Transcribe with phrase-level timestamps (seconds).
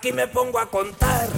[0.00, 1.28] Aquí me pongo a contar.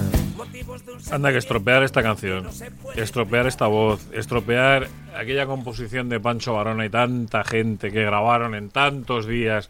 [1.11, 2.47] Anda que estropear esta canción,
[2.95, 8.69] estropear esta voz, estropear aquella composición de Pancho Barona y tanta gente que grabaron en
[8.69, 9.69] tantos días.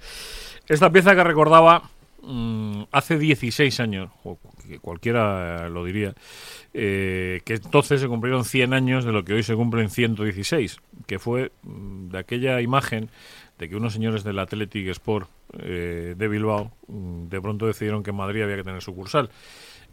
[0.67, 1.89] Esta pieza que recordaba
[2.21, 6.13] mm, hace 16 años, o que cualquiera lo diría,
[6.75, 11.17] eh, que entonces se cumplieron 100 años de lo que hoy se cumplen 116, que
[11.17, 13.09] fue mm, de aquella imagen
[13.59, 18.09] de que unos señores del Athletic Sport eh, de Bilbao mm, de pronto decidieron que
[18.09, 19.30] en Madrid había que tener sucursal.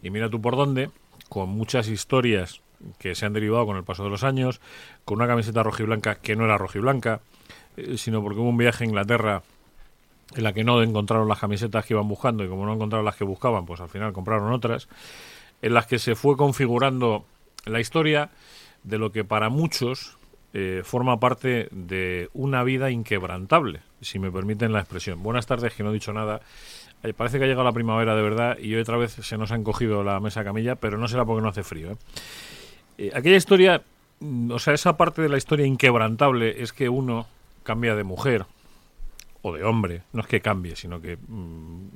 [0.02, 0.90] Y mira tú por dónde,
[1.28, 2.62] con muchas historias
[2.98, 4.60] que se han derivado con el paso de los años,
[5.04, 7.20] con una camiseta rojiblanca que no era rojiblanca,
[7.76, 9.42] eh, sino porque hubo un viaje a Inglaterra
[10.34, 13.16] en la que no encontraron las camisetas que iban buscando y como no encontraron las
[13.16, 14.88] que buscaban, pues al final compraron otras,
[15.60, 17.24] en las que se fue configurando
[17.64, 18.30] la historia
[18.84, 20.16] de lo que para muchos
[20.52, 25.22] eh, forma parte de una vida inquebrantable, si me permiten la expresión.
[25.22, 26.40] Buenas tardes, que no he dicho nada.
[27.02, 29.54] Eh, parece que ha llegado la primavera de verdad y otra vez se nos ha
[29.54, 31.96] encogido la mesa camilla, pero no será porque no hace frío.
[32.98, 33.82] Eh, aquella historia,
[34.20, 37.26] mm, o sea, esa parte de la historia inquebrantable es que uno
[37.62, 38.44] cambia de mujer
[39.42, 41.88] o de hombre, no es que cambie, sino que mm,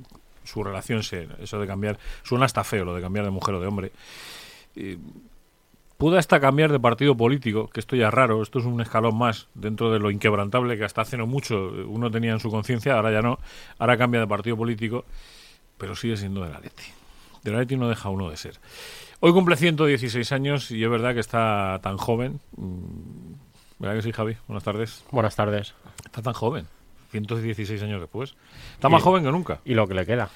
[0.45, 3.61] su relación se, eso de cambiar, suena hasta feo lo de cambiar de mujer o
[3.61, 3.93] de hombre.
[5.95, 8.81] Eh, pueda hasta cambiar de partido político, que esto ya es raro, esto es un
[8.81, 12.51] escalón más dentro de lo inquebrantable que hasta hace no mucho uno tenía en su
[12.51, 13.39] conciencia, ahora ya no,
[13.79, 15.05] ahora cambia de partido político,
[15.79, 16.85] pero sigue siendo de la Leti.
[17.43, 18.59] De la Leti no deja uno de ser.
[19.21, 22.41] Hoy cumple 116 años y es verdad que está tan joven.
[22.57, 23.35] Mm,
[23.79, 24.37] ¿Verdad que sí, Javi?
[24.47, 25.05] Buenas tardes.
[25.11, 25.75] Buenas tardes.
[26.05, 26.67] Está tan joven.
[27.11, 28.35] 116 años después.
[28.75, 29.61] Está más Y- joven que nunca.
[29.65, 30.29] Y lo que le queda.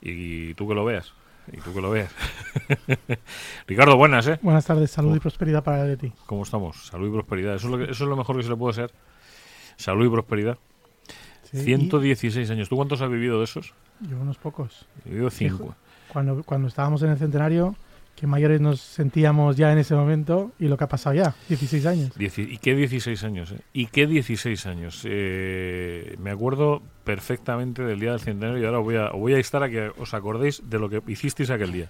[0.00, 1.12] Y tú que lo veas.
[1.50, 2.10] Y tú que lo veas.
[3.66, 4.38] Ricardo, buenas, ¿eh?
[4.42, 6.12] Buenas tardes, salud y prosperidad para Leti.
[6.26, 6.86] ¿Cómo estamos?
[6.86, 7.54] Salud y prosperidad.
[7.56, 8.92] Eso es lo, que- eso es lo mejor que se le puede ser.
[9.76, 10.58] Salud y prosperidad.
[11.50, 12.68] Sí, 116 años.
[12.68, 13.74] ¿Tú cuántos has vivido de esos?
[14.00, 14.86] Yo unos pocos.
[15.04, 15.74] He vivido 5.
[16.08, 17.74] Cuando, cuando estábamos en el centenario,
[18.16, 21.86] que mayores nos sentíamos ya en ese momento y lo que ha pasado ya, 16
[21.86, 22.10] años.
[22.18, 23.52] ¿Y qué 16 años?
[23.52, 23.60] eh?
[23.72, 25.02] ¿Y qué 16 años?
[25.04, 29.38] Eh, me acuerdo perfectamente del día del centenario y ahora voy a, os voy a
[29.38, 31.88] instar a que os acordéis de lo que hicisteis aquel día.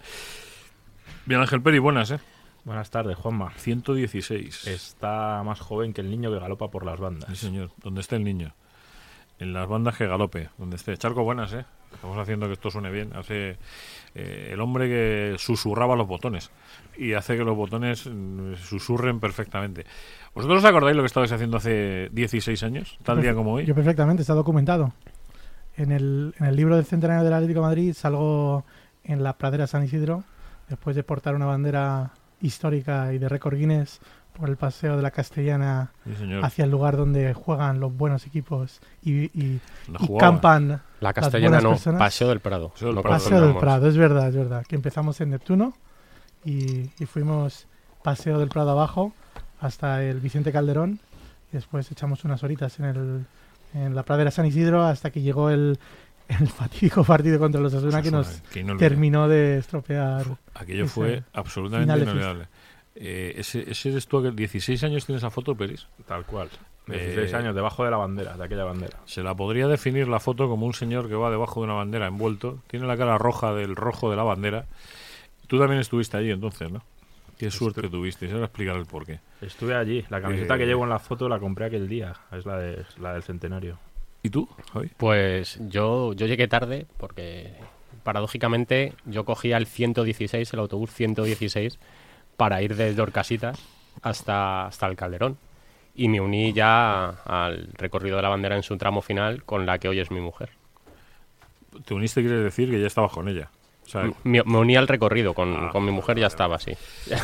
[1.26, 2.18] Bien, Ángel Peri, buenas, ¿eh?
[2.64, 3.52] Buenas tardes, Juanma.
[3.56, 4.68] 116.
[4.68, 7.38] Está más joven que el niño que galopa por las Sí, bandas.
[7.38, 7.70] señor.
[7.82, 8.54] ¿Dónde está el niño?
[9.42, 10.96] En las bandas que galope, donde esté.
[10.96, 11.64] Charco, buenas, ¿eh?
[11.92, 13.10] Estamos haciendo que esto suene bien.
[13.16, 13.56] Hace
[14.14, 16.52] eh, el hombre que susurraba los botones
[16.96, 19.84] y hace que los botones mm, susurren perfectamente.
[20.32, 22.96] ¿Vosotros os acordáis lo que estabais haciendo hace 16 años?
[23.02, 23.66] Tal día como hoy.
[23.66, 24.92] Yo perfectamente, está documentado.
[25.76, 28.64] En el, en el libro del centenario del Atlético de Madrid salgo
[29.02, 30.22] en la pradera San Isidro,
[30.68, 33.98] después de portar una bandera histórica y de récord Guinness
[34.32, 36.12] por el paseo de la Castellana Sí,
[36.42, 40.32] hacia el lugar donde juegan los buenos equipos y, y- No y jugaba.
[40.32, 41.98] campan La castellana buenas no, personas.
[41.98, 42.68] Paseo del Prado.
[42.70, 43.16] Paseo del No Prado.
[43.18, 43.60] Paseo del confundamos.
[43.62, 44.64] Prado, es verdad, es verdad.
[44.66, 45.74] Que empezamos en Neptuno
[46.44, 47.66] y, y fuimos
[48.02, 49.12] Paseo del Prado abajo
[49.60, 50.98] hasta el Vicente Calderón
[51.52, 53.24] y después echamos unas horitas en, el,
[53.74, 55.78] en la pradera San Isidro hasta que llegó el,
[56.28, 60.24] el fatídico partido contra los Asuna que nos que terminó de estropear.
[60.54, 62.48] Aquello fue absolutamente inolvidable.
[62.94, 65.86] Eh, ese, ese eres tú, aquel 16 años tienes esa foto, Peris.
[66.06, 66.48] Tal cual.
[66.88, 68.98] Eh, 16 años debajo de la bandera, de aquella bandera.
[69.06, 72.06] Se la podría definir la foto como un señor que va debajo de una bandera
[72.08, 74.66] envuelto, tiene la cara roja del rojo de la bandera.
[75.46, 76.82] Tú también estuviste allí entonces, ¿no?
[77.38, 79.20] Qué suerte tuviste, ahora explicar el porqué.
[79.40, 80.04] Estuve allí.
[80.10, 82.14] La camiseta Eh, que llevo en la foto la compré aquel día.
[82.30, 83.78] Es la, de, la del centenario.
[84.22, 84.90] ¿Y tú, Javi?
[84.96, 87.52] Pues yo, yo llegué tarde porque
[88.04, 91.78] paradójicamente yo cogía el 116, el autobús 116,
[92.36, 93.58] para ir desde Orcasitas
[94.02, 95.38] hasta, hasta el Calderón.
[95.94, 99.78] Y me uní ya al recorrido de la bandera en su tramo final con la
[99.78, 100.50] que hoy es mi mujer.
[101.84, 103.50] Te uniste, quiere decir que ya estabas con ella.
[103.84, 106.72] O sea, Me, me uní al recorrido, con, Ah, con mi mujer ya estaba así.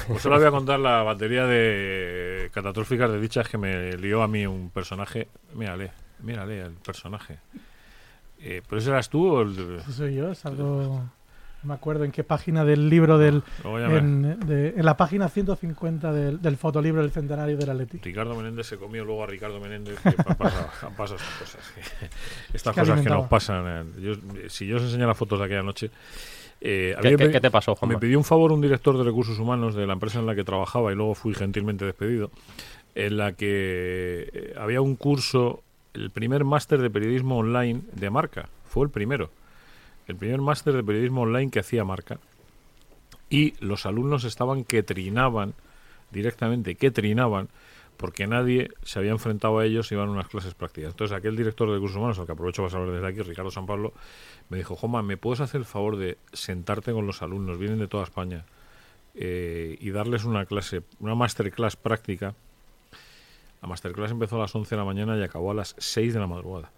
[0.08, 4.28] pues solo voy a contar la batería de catastróficas de dichas que me lió a
[4.28, 5.28] mí un personaje.
[5.55, 7.38] Mírale, mírale el personaje.
[8.40, 9.78] Eh, ¿Pero ese eras tú o el.?
[9.81, 11.05] Ese soy yo, salgo.
[11.62, 13.43] No me acuerdo en qué página del libro del.
[13.64, 18.05] Me- En, de- en la página 150 del, del fotolibro del centenario del Atlético.
[18.05, 19.99] Ricardo Menéndez se comió luego a Ricardo Menéndez.
[20.00, 21.72] que han, pasado, han pasado estas cosas.
[22.55, 23.64] estas que cosas que nos pasan.
[23.99, 25.90] eh, yo- si yo os enseño las fotos de aquella noche.
[26.60, 27.94] eh, ¿Qué, qué- te pasó, Juanma?
[27.94, 30.44] Me pidió un favor un director de recursos humanos de la empresa en la que
[30.44, 32.31] trabajaba y luego fui gentilmente despedido,
[32.94, 35.62] en la que eh, había un curso,
[35.94, 39.31] el primer máster de periodismo online de marca, fue el primero,
[40.08, 42.19] el primer máster de periodismo online que hacía marca.
[43.31, 45.55] Y los alumnos estaban que trinaban,
[46.10, 47.49] directamente que trinaban,
[47.99, 50.93] porque nadie se había enfrentado a ellos y iban a unas clases prácticas.
[50.93, 53.66] Entonces, aquel director de recursos humanos, al que aprovecho para saber desde aquí, Ricardo San
[53.66, 53.93] Pablo,
[54.49, 57.88] me dijo, Joma, ¿me puedes hacer el favor de sentarte con los alumnos, vienen de
[57.88, 58.44] toda España,
[59.14, 62.34] eh, y darles una clase, una masterclass práctica?
[63.60, 66.20] La masterclass empezó a las 11 de la mañana y acabó a las 6 de
[66.20, 66.70] la madrugada.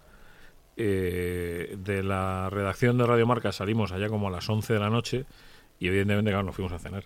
[0.83, 4.89] Eh, de la redacción de Radio Marca salimos allá como a las 11 de la
[4.89, 5.25] noche
[5.79, 7.03] y evidentemente, claro, nos fuimos a cenar.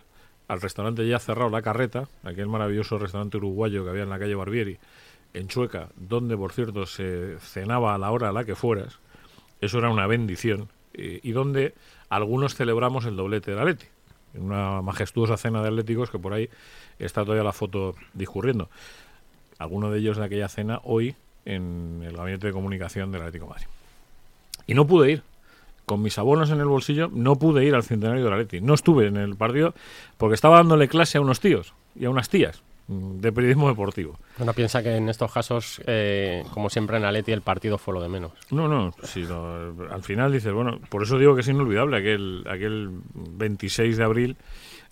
[0.48, 4.33] Al restaurante ya cerrado La Carreta, aquel maravilloso restaurante uruguayo que había en la calle
[4.33, 4.77] Barbieri,
[5.33, 9.00] en Chueca, donde, por cierto, se cenaba a la hora a la que fueras.
[9.60, 10.69] Eso era una bendición.
[10.94, 11.74] eh, y donde
[12.07, 13.88] algunos celebramos el doblete de Atleti.
[14.36, 16.50] En una majestuosa cena de atléticos que por ahí
[16.98, 18.69] está todavía la foto discurriendo.
[19.60, 23.51] Alguno de ellos de aquella cena hoy en el gabinete de comunicación del Atlético de
[23.51, 23.68] Madrid.
[24.68, 25.24] Y no pude ir.
[25.86, 28.59] Con mis abonos en el bolsillo, no pude ir al centenario del Atleti.
[28.59, 29.75] No estuve en el partido
[30.18, 34.19] porque estaba dándole clase a unos tíos y a unas tías de periodismo deportivo.
[34.38, 38.01] Uno piensa que en estos casos, eh, como siempre en Aleti, el partido fue lo
[38.01, 38.31] de menos.
[38.51, 42.44] No, no, sí, no, al final dices, bueno, por eso digo que es inolvidable aquel,
[42.48, 44.38] aquel 26 de abril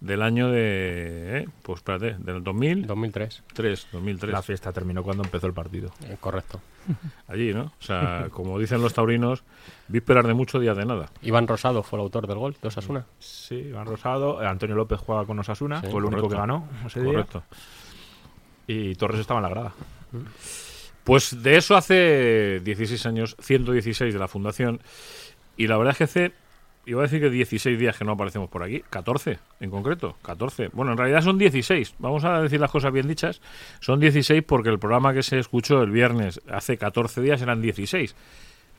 [0.03, 4.33] del año de, eh, pues espérate, del 2003, 2003, 2003.
[4.33, 5.91] La fiesta terminó cuando empezó el partido.
[6.05, 6.59] eh, correcto.
[7.29, 7.71] allí, ¿no?
[7.79, 9.45] O sea, como dicen los taurinos,
[9.87, 11.09] vísperas de mucho, días de nada.
[11.21, 13.05] Iván Rosado fue el autor del gol de Osasuna.
[13.17, 14.39] Sí, Iván Rosado.
[14.41, 15.79] Antonio López jugaba con Osasuna.
[15.79, 17.13] Sí, fue el único que ganó ese día.
[17.13, 17.43] Correcto.
[18.67, 19.73] Y Torres estaba en la grada.
[21.05, 24.81] Pues de eso hace 16 años, 116 de la fundación,
[25.55, 26.33] y la verdad es que hace,
[26.85, 30.69] iba a decir que 16 días que no aparecemos por aquí, 14 en concreto, 14.
[30.73, 33.41] Bueno, en realidad son 16, vamos a decir las cosas bien dichas,
[33.79, 38.15] son 16 porque el programa que se escuchó el viernes hace 14 días eran 16.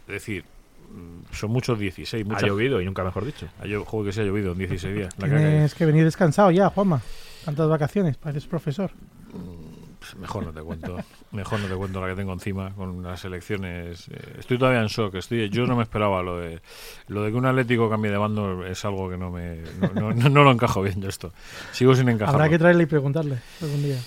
[0.07, 0.45] Es decir,
[0.91, 2.25] mm, son muchos 16.
[2.25, 3.49] Ha Muchas, llovido y nunca mejor dicho.
[3.61, 5.15] Ha llo- juego que se ha llovido en 16 días.
[5.19, 5.31] la ha.
[5.39, 7.01] Tienes que venir descansado ya, Juanma.
[7.45, 8.91] Tantas vacaciones, pareces profesor.
[9.31, 9.43] Pues
[10.17, 10.97] Mejor no te cuento,
[11.33, 14.09] mejor no te cuento la que tengo encima con las elecciones.
[14.09, 15.15] Eh, estoy todavía en shock.
[15.15, 16.61] Estoy, yo no me esperaba lo de
[17.09, 19.59] lo de que un Atlético cambie de bando es algo que no me
[19.95, 21.33] no, no- lo encajo bien yo esto.
[21.73, 22.39] Sigo sin encajarlo.
[22.39, 23.99] Habrá que traerle y preguntarle algún día.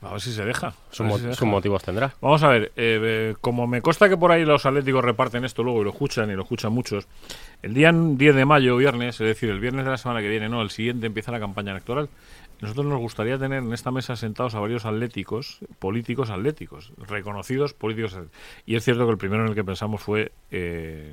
[0.00, 0.74] A ver si se deja.
[0.90, 1.38] Su a ver mo- si se deja.
[1.38, 2.14] sus motivos tendrá.
[2.20, 5.62] Vamos a ver, eh, eh, como me consta que por ahí los atléticos reparten esto
[5.62, 7.06] luego y lo escuchan y lo escuchan muchos,
[7.62, 10.48] el día 10 de mayo, viernes, es decir, el viernes de la semana que viene,
[10.48, 12.08] no, el siguiente empieza la campaña electoral.
[12.62, 18.14] Nosotros nos gustaría tener en esta mesa sentados a varios atléticos, políticos atléticos, reconocidos políticos.
[18.14, 18.40] atléticos.
[18.64, 21.12] Y es cierto que el primero en el que pensamos fue eh,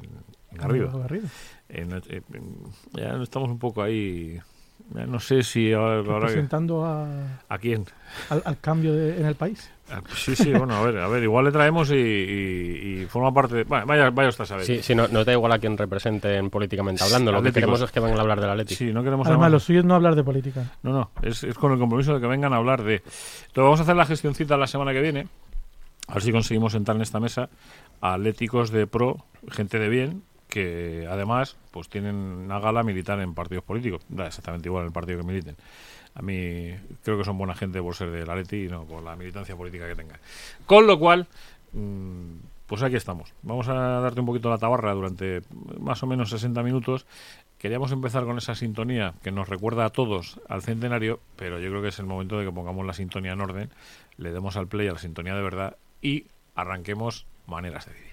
[0.51, 0.98] Garrido.
[1.00, 1.28] Garrido.
[1.68, 2.22] En- eh,
[2.94, 4.40] ya estamos un poco ahí.
[4.94, 7.86] No sé si ahora, ahora que- Representando a- ¿A quién?
[8.30, 9.70] al, al cambio de- en el país.
[9.92, 13.34] Ah, Sí, sí, bueno, a ver, a ver, igual le traemos y, y- y forma
[13.34, 13.64] parte de...
[13.64, 14.66] Bueno, vaya, vaya usted a saber.
[14.66, 17.31] Sí, sí, no, no da igual a quien representen políticamente hablando.
[17.31, 18.76] Lo que queremos es que vengan a hablar del Atleti.
[18.76, 20.64] Sí, no queremos Además, además- lo suyo es no hablar de política.
[20.84, 22.96] No, no, es, es con el compromiso de que vengan a hablar de...
[22.98, 25.28] Entonces vamos a hacer la gestioncita la semana que viene,
[26.08, 27.50] a ver si conseguimos sentar en esta mesa
[28.02, 33.34] a atléticos de pro, gente de bien, que además pues tienen una gala militar en
[33.34, 34.02] partidos políticos.
[34.10, 35.56] Da exactamente igual el partido que militen.
[36.16, 39.16] A mí creo que son buena gente por ser del Atleti y no por la
[39.16, 40.20] militancia política que tengan.
[40.66, 41.28] Con lo cual,
[41.72, 42.34] mm,
[42.66, 43.32] pues aquí estamos.
[43.44, 45.44] Vamos a darte un poquito la tabarra durante
[45.80, 47.06] más o menos 60 minutos.
[47.60, 51.82] Queríamos empezar con esa sintonía que nos recuerda a todos al centenario, pero yo creo
[51.84, 53.70] que es el momento de que pongamos la sintonía en orden,
[54.18, 56.26] le demos al play a la sintonía de verdad y
[56.56, 58.08] arranquemos maneras de vivir.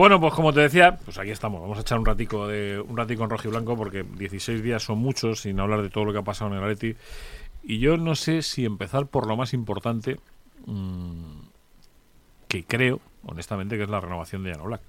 [0.00, 1.60] Bueno, pues como te decía, pues aquí estamos.
[1.60, 4.82] Vamos a echar un ratico de un ratico en rojo y blanco porque 16 días
[4.82, 6.96] son muchos sin hablar de todo lo que ha pasado en el Atleti.
[7.62, 10.18] Y yo no sé si empezar por lo más importante
[10.64, 11.40] mm,
[12.48, 14.80] que creo, honestamente, que es la renovación de Jan Oblak.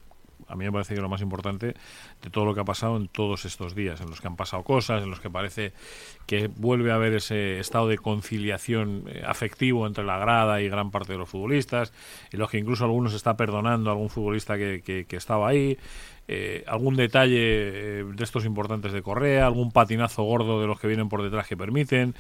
[0.52, 1.74] A mí me parece que lo más importante
[2.22, 4.64] de todo lo que ha pasado en todos estos días, en los que han pasado
[4.64, 5.74] cosas, en los que parece
[6.28, 10.92] que vuelve a haber ese estado de conciliación eh, afectivo entre la grada y gran
[10.92, 11.94] parte de los futbolistas,
[12.32, 15.78] en los que incluso algunos está perdonando a algún futbolista que, que- que estaba ahí,
[16.28, 17.40] eh, algún detalle
[18.00, 21.48] eh, de estos importantes de Correa, algún patinazo gordo de los que vienen por detrás
[21.48, 22.14] que permiten.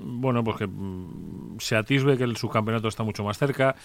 [0.00, 3.76] Bueno, pues que mm, se atisbe que el subcampeonato está mucho más cerca.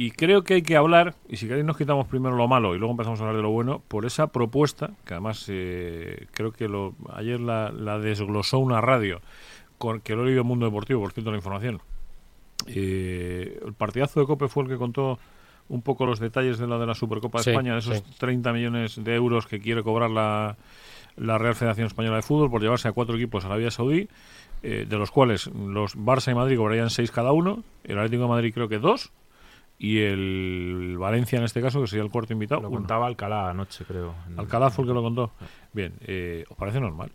[0.00, 2.78] Y creo que hay que hablar, y si queréis nos quitamos primero lo malo y
[2.78, 6.68] luego empezamos a hablar de lo bueno, por esa propuesta, que además eh, creo que
[6.68, 9.20] lo, ayer la, la desglosó una radio,
[9.76, 11.80] con, que lo he leído en Mundo Deportivo, por cierto, la información.
[12.68, 15.18] Eh, el partidazo de Cope fue el que contó
[15.68, 18.04] un poco los detalles de la de la Supercopa de Sí, España, de esos sí.
[18.18, 20.56] 30 millones de euros que quiere cobrar la,
[21.16, 24.08] la Real Federación Española de Fútbol por llevarse a cuatro equipos a Arabia Saudí,
[24.62, 28.28] eh, de los cuales los Barça y Madrid cobrarían seis cada uno, el Atlético de
[28.28, 29.10] Madrid creo que dos,
[29.78, 32.78] y el Valencia en este caso, que sería el cuarto invitado, Lo uno.
[32.78, 34.14] contaba Alcalá anoche, creo.
[34.36, 35.30] Alcalá fue el que lo contó.
[35.72, 37.10] Bien, eh, ¿os parece normal?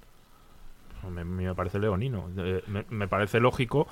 [1.12, 2.30] Me, me parece leonino.
[2.38, 3.88] Eh, Me, me parece lógico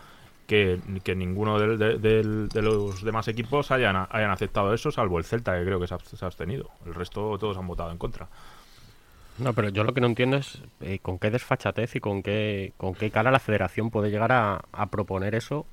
[0.47, 5.65] que, que ninguno de, los demás equipos hayan, hayan aceptado eso, salvo el Celta, que
[5.65, 6.69] creo que se ha, se ha abstenido.
[6.85, 8.27] El resto todos han votado en contra.
[9.37, 12.73] No, pero yo lo que no entiendo es eh, con qué desfachatez y con qué,
[12.77, 15.65] con qué cara la federación puede llegar a, a proponer eso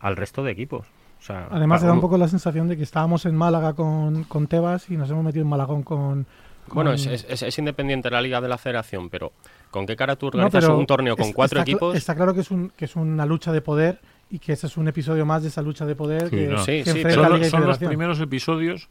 [0.00, 0.86] al resto de equipos.
[1.22, 4.24] O sea, Además, te da un poco la sensación de que estábamos en Málaga con,
[4.24, 6.26] con Tebas y nos hemos metido en Malagón con.
[6.68, 9.32] Bueno, con- es, es- es- es independiente la liga de la federación, pero
[9.70, 11.94] ¿con qué cara tú No, organizas pero un torneo con es- cuatro está equipos?
[11.96, 14.00] Está claro que es, un, que es una lucha de poder
[14.30, 16.58] y que ese es un episodio más de esa lucha de poder Sí, que, no.
[16.58, 18.88] Sí, que sí, pero Son, Liga y son los primeros episodios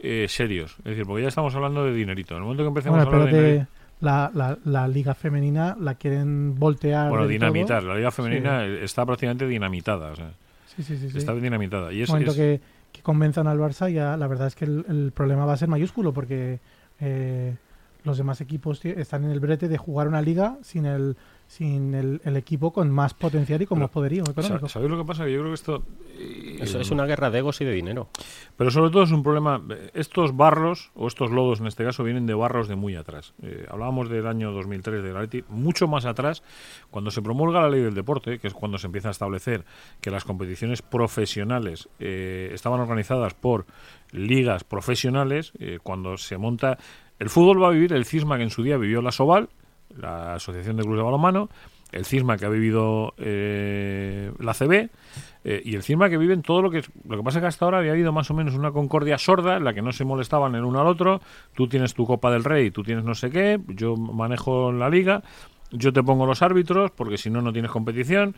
[0.00, 0.72] eh, serios.
[0.78, 2.34] Es decir, porque ya estamos hablando de dinerito.
[2.34, 5.76] En el momento que empecemos Bueno, a hablar de dinerito, la, la, la liga femenina
[5.78, 7.10] la quieren voltear.
[7.10, 7.80] bueno, dinamitar.
[7.80, 7.90] todo.
[7.90, 10.12] La liga femenina está prácticamente dinamitada.
[10.12, 10.30] O sea,
[10.82, 11.18] Sí, sí, sí.
[11.18, 11.92] está dinamitada.
[11.92, 12.60] Y es, momento es- que,
[12.92, 15.68] que convenzan al Barça, ya la verdad es que el, el problema va a ser
[15.68, 16.60] mayúsculo porque
[17.00, 17.56] eh,
[18.04, 21.16] los demás equipos están en el brete de jugar una liga sin el
[21.50, 24.68] sin el, el equipo con más potencial y con Pero, más poderío económico.
[24.68, 25.24] Sa- ¿Sabéis lo que pasa?
[25.24, 25.82] Que yo creo que esto...
[26.16, 28.08] eh, Eso es una guerra de egos y de dinero.
[28.56, 29.60] Pero sobre todo es un problema.
[29.68, 33.34] eh, Estos barros, o estos lodos en este caso, vienen de barros de muy atrás.
[33.42, 36.44] Eh, hablábamos del año 2003 del Atleti, mucho más atrás,
[36.92, 39.64] cuando se promulga la ley del deporte, que es cuando se empieza a establecer
[40.00, 43.66] que las competiciones profesionales eh, estaban organizadas por
[44.12, 46.78] ligas profesionales, eh, cuando se monta.
[47.18, 49.48] El fútbol va a vivir el cisma que en su día vivió la Soval,
[49.96, 51.48] la Asociación de Clubes de Balonmano,
[51.92, 54.90] el cisma que ha vivido eh, la CB
[55.42, 57.64] eh, y el cisma que viven todo lo que lo que pasa es que hasta
[57.64, 60.54] ahora había habido más o menos una concordia sorda en la que no se molestaban
[60.54, 61.20] el uno al otro
[61.54, 65.24] tú tienes tu Copa del Rey tú tienes no sé qué yo manejo la liga
[65.72, 68.36] yo te pongo los árbitros porque si no no tienes competición.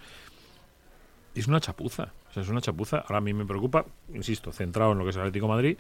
[1.35, 2.99] Es una chapuza es una chapuza.
[2.99, 5.77] Ahora a mí me preocupa insisto centrado en lo que es el Atlético Madrid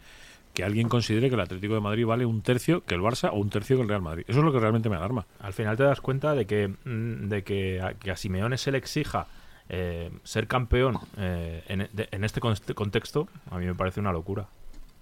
[0.54, 3.36] que alguien considere que el Atlético de Madrid vale un tercio que el Barça o
[3.36, 5.76] un tercio que el Real Madrid eso es lo que realmente me alarma Al final
[5.76, 9.26] te das cuenta de que, mm, de que, a, que a Simeone se le exija
[9.68, 14.46] eh, ser campeón eh, en, de- en este contexto, a mí me parece una locura.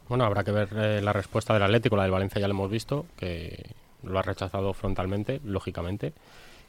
[0.08, 2.70] Bueno, habrá que ver eh, la respuesta del Atlético, la del Valencia ya lo hemos
[2.70, 3.70] visto, que
[4.04, 6.12] lo ha rechazado frontalmente, lógicamente.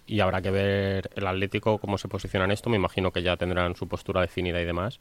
[0.07, 2.69] Y habrá que ver el Atlético cómo se posiciona en esto.
[2.69, 5.00] Me imagino que ya tendrán su postura definida y demás.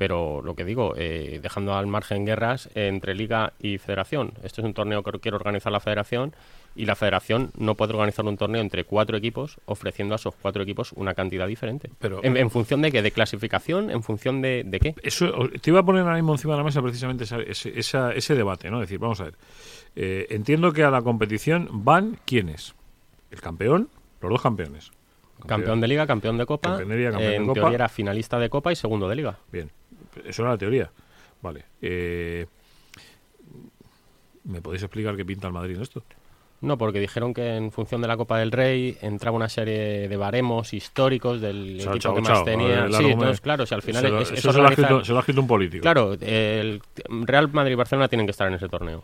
[0.00, 4.32] Pero lo que digo, eh, dejando al margen guerras entre Liga y Federación.
[4.42, 6.32] Este es un torneo que quiere organizar la Federación
[6.74, 10.62] y la Federación no puede organizar un torneo entre cuatro equipos ofreciendo a esos cuatro
[10.62, 11.90] equipos una cantidad diferente.
[11.98, 13.02] Pero- ¿En, en función de qué?
[13.02, 13.90] ¿De clasificación?
[13.90, 14.94] ¿En función de, de qué?
[15.02, 15.30] Eso,
[15.60, 18.34] te iba a poner ahora mismo encima de la mesa precisamente esa- ese, esa- ese
[18.34, 18.78] debate, ¿no?
[18.82, 19.34] Es decir, vamos a ver.
[19.96, 22.74] Eh, entiendo que a la competición van quiénes?
[23.30, 23.90] El campeón,
[24.22, 24.92] los dos campeones.
[25.46, 26.70] Campeón de liga, campeón de copa.
[26.70, 27.60] Campeón de liga, campeón de en copa.
[27.60, 29.36] teoría era finalista de copa y segundo de liga.
[29.52, 29.70] Bien,
[30.24, 30.90] eso era la teoría.
[31.42, 31.64] Vale.
[31.80, 32.46] Eh,
[34.44, 36.02] ¿Me podéis explicar qué pinta el Madrid en esto?
[36.62, 40.16] No, porque dijeron que en función de la Copa del Rey entraba una serie de
[40.16, 42.86] baremos históricos del equipo que más tenía.
[42.90, 45.02] Sí, entonces, claro, si al final se lo, es, es eso se lo, ha escrito,
[45.02, 45.80] se lo ha escrito un político.
[45.80, 49.02] Claro, el Real Madrid y Barcelona tienen que estar en ese torneo.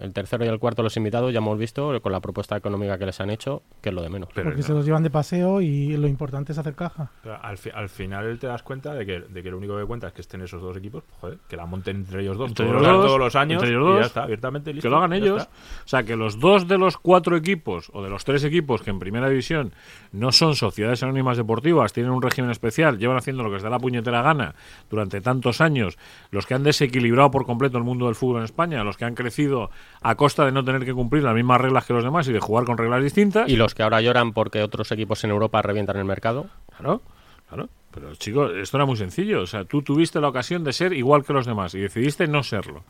[0.00, 3.06] El tercero y el cuarto, los invitados, ya hemos visto con la propuesta económica que
[3.06, 4.28] les han hecho, que es lo de menos.
[4.34, 4.66] Pero porque no.
[4.66, 7.10] se los llevan de paseo y lo importante es hacer caja.
[7.42, 10.08] Al, fi- al final te das cuenta de que, de que lo único que cuenta
[10.08, 12.66] es que estén esos dos equipos, pues, joder, que la monten entre ellos dos, Entre
[12.66, 14.86] todos, ellos los- dos, todos los años entre ellos y ya dos, está, abiertamente listo.
[14.86, 15.42] que lo hagan ellos.
[15.42, 15.52] está.
[15.84, 18.90] O sea, que los dos de los cuatro equipos o de los tres equipos que
[18.90, 19.72] en primera división
[20.12, 23.70] no son sociedades anónimas deportivas, tienen un régimen especial, llevan haciendo lo que les da
[23.70, 24.54] la puñetera gana
[24.90, 25.98] durante tantos años,
[26.30, 29.14] los que han desequilibrado por completo el mundo del fútbol en España, los que han
[29.14, 32.32] crecido a costa de no tener que cumplir las mismas reglas que los demás y
[32.32, 33.48] de jugar con reglas distintas.
[33.48, 36.46] Y los que ahora lloran porque otros equipos en Europa revientan el mercado.
[36.76, 37.02] Claro,
[37.48, 37.68] claro.
[37.90, 39.42] Pero chicos, esto era muy sencillo.
[39.42, 42.42] O sea, tú tuviste la ocasión de ser igual que los demás y decidiste no
[42.42, 42.84] serlo.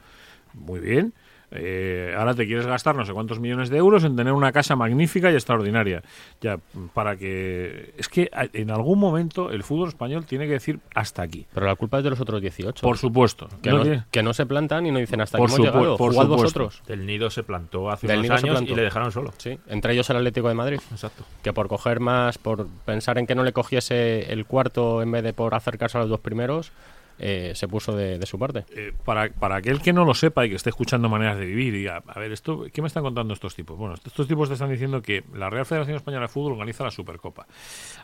[0.54, 1.14] Muy bien.
[1.50, 4.76] Eh, ahora te quieres gastar no sé cuántos millones de euros en tener una casa
[4.76, 6.02] magnífica y extraordinaria.
[6.40, 6.58] Ya,
[6.94, 7.94] para que...
[7.96, 11.46] Es que en algún momento el fútbol español tiene que decir hasta aquí.
[11.54, 12.82] Pero la culpa es de los otros 18.
[12.86, 13.48] Por supuesto.
[13.62, 15.74] que, No no, tiene- que no se plantan y no dicen hasta Por aquí hemos
[15.74, 15.96] llegado.
[15.96, 16.60] por Jugad supuesto.
[16.64, 16.82] vosotros.
[16.88, 18.72] El nido se plantó hace Del unos años plantó.
[18.72, 19.32] y le dejaron solo.
[19.38, 20.80] Sí, entre ellos el Atlético de Madrid.
[20.90, 21.24] Exacto.
[21.42, 25.22] Que por coger más, por pensar en que no le cogiese el cuarto en vez
[25.22, 26.72] de por acercarse a los dos primeros,
[27.18, 28.64] eh, se puso de, de su parte.
[28.74, 31.74] eh, para, para aquel que no lo sepa y que esté escuchando maneras de vivir
[31.74, 33.76] y diga, a ver, esto, ¿qué me están contando estos tipos?
[33.76, 36.90] Bueno, estos tipos te están diciendo que la Real Federación Española de Fútbol organiza la
[36.90, 37.46] Supercopa.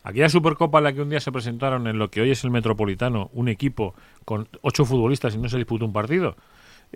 [0.03, 2.51] Aquella Supercopa en la que un día se presentaron en lo que hoy es el
[2.51, 3.95] Metropolitano un equipo
[4.25, 6.37] con ocho futbolistas y no se disputó un partido.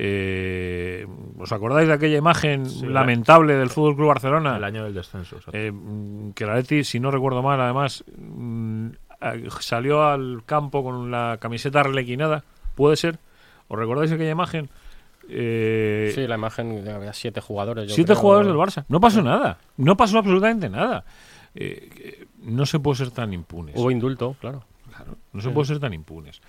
[0.00, 1.06] Eh,
[1.38, 4.56] ¿Os acordáis de aquella imagen Sí, lamentable del Fútbol Club Barcelona?
[4.56, 5.38] El año del descenso.
[5.52, 8.88] Eh, mm, que la Leti, si no recuerdo mal, además mm,
[9.60, 12.44] salió al campo con la camiseta arlequinada.
[12.74, 13.18] ¿Puede ser?
[13.68, 14.68] ¿Os recordáis aquella imagen?
[15.28, 17.88] Eh, Sí, la imagen de siete jugadores.
[17.88, 18.20] yo siete creo.
[18.20, 18.84] jugadores del Barça.
[18.88, 19.58] No pasó nada.
[19.76, 21.04] No pasó absolutamente nada.
[21.54, 23.74] Eh, eh, no se puede ser tan impunes.
[23.76, 24.64] Hubo indulto, claro.
[24.90, 26.40] Claro, no se puede ser tan impunes.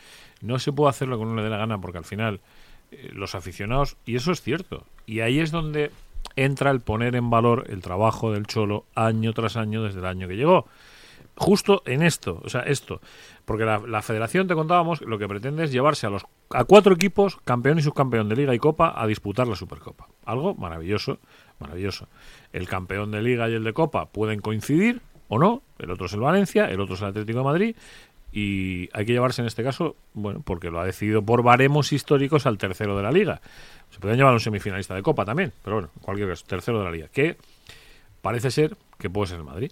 [0.42, 2.40] No se puede hacer lo que uno le dé la gana porque al final
[2.92, 5.92] eh, los aficionados, y eso es cierto, y ahí es donde
[6.36, 10.28] entra el poner en valor el trabajo del Cholo año tras año desde el año
[10.28, 10.68] que llegó.
[11.40, 13.00] Justo en esto, o sea, esto,
[13.46, 17.38] porque la, federación, te contábamos, lo que pretende es llevarse a los a cuatro equipos,
[17.46, 20.10] campeón y subcampeón de Liga y Copa, a disputar la Supercopa.
[20.26, 21.20] Algo maravilloso,
[21.60, 22.10] maravilloso.
[22.52, 26.14] El campeón de Liga y el de Copa pueden coincidir o no, el otro es
[26.14, 27.76] el Valencia, el otro es el Atlético de Madrid,
[28.34, 32.48] y hay que llevarse en este caso, bueno, porque lo ha decidido por baremos históricos
[32.48, 33.40] al tercero de la liga.
[33.92, 36.80] Se pueden llevar a un semifinalista de Copa también, pero bueno, en cualquier caso, tercero
[36.80, 37.38] de la liga, que
[38.22, 39.72] parece ser que puede ser el Madrid.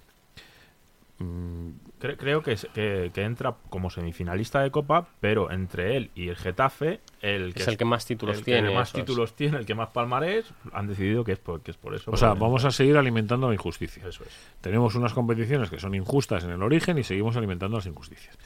[1.20, 6.12] Mm, Cre- creo que, es- que, que entra como semifinalista de Copa, pero entre él
[6.14, 8.70] y el Getafe, el que Es el que más títulos el tiene.
[8.70, 9.04] que más eso es.
[9.06, 12.12] títulos tiene, el que más palmarés, han decidido que es por, que es por eso.
[12.12, 14.04] o sea, vamos a seguir alimentando la injusticia.
[14.08, 14.38] Eso es.
[14.62, 18.38] Tenemos unas competiciones que son injustas en el origen y seguimos alimentando las injusticias.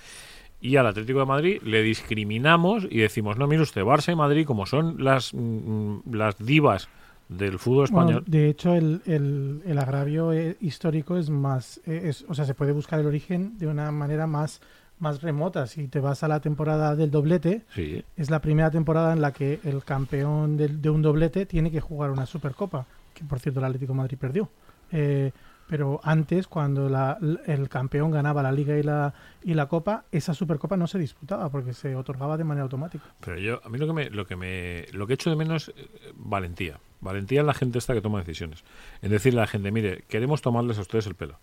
[0.61, 4.45] Y al Atlético de Madrid le discriminamos y decimos, no, mire usted, Barça y Madrid,
[4.45, 6.87] como son las, mm, las divas
[7.31, 12.01] del fútbol Bueno, español, de hecho, el, el- el agravio eh, histórico es más, eh,
[12.05, 14.59] es- o sea, se puede buscar el origen de una manera más,
[14.99, 15.65] más remota.
[15.65, 19.31] Si te vas a la temporada del doblete, sí, es la primera temporada en la
[19.31, 23.59] que el campeón del- de, un doblete tiene que jugar una Supercopa, que por cierto
[23.61, 24.49] el Atlético de Madrid perdió.
[24.91, 25.31] Eh,
[25.69, 27.17] pero antes, cuando la-
[27.47, 31.47] el campeón ganaba la Liga y la, y la Copa, esa Supercopa no se disputaba
[31.49, 33.05] porque se otorgaba de manera automática.
[33.21, 35.69] Pero yo, a mí lo que me, lo que me, lo que echo de menos
[35.77, 36.77] eh, valentía.
[37.01, 38.63] Valentía en la gente esta que toma decisiones.
[39.01, 41.39] En decirle a la gente, mire, queremos tomarles a ustedes el pelo.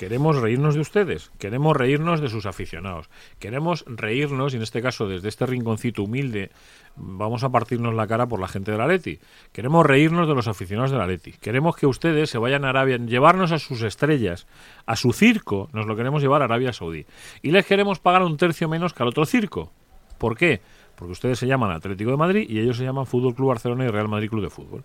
[0.00, 5.06] Queremos reírnos de ustedes, queremos reírnos de sus aficionados, queremos reírnos, y en este caso
[5.06, 6.50] desde este rinconcito humilde,
[6.96, 9.18] vamos a partirnos la cara por la gente de la Leti.
[9.52, 11.32] Queremos reírnos de los aficionados de la Leti.
[11.32, 14.46] Queremos que ustedes se vayan a Arabia, llevarnos a sus estrellas,
[14.86, 17.04] a su circo, nos lo queremos llevar a Arabia Saudí.
[17.42, 19.70] Y les queremos pagar un tercio menos que al otro circo.
[20.16, 20.62] ¿Por qué?
[21.00, 23.88] Porque ustedes se llaman Atlético de Madrid y ellos se llaman Fútbol Club Barcelona y
[23.88, 24.84] Real Madrid Club de Fútbol.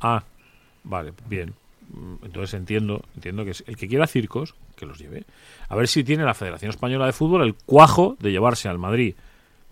[0.00, 0.24] Ah,
[0.84, 1.54] vale, bien.
[1.92, 5.24] Mm, Entonces entiendo, entiendo que el que quiera circos, que los lleve.
[5.68, 9.14] A ver si tiene la Federación Española de Fútbol el cuajo de llevarse al Madrid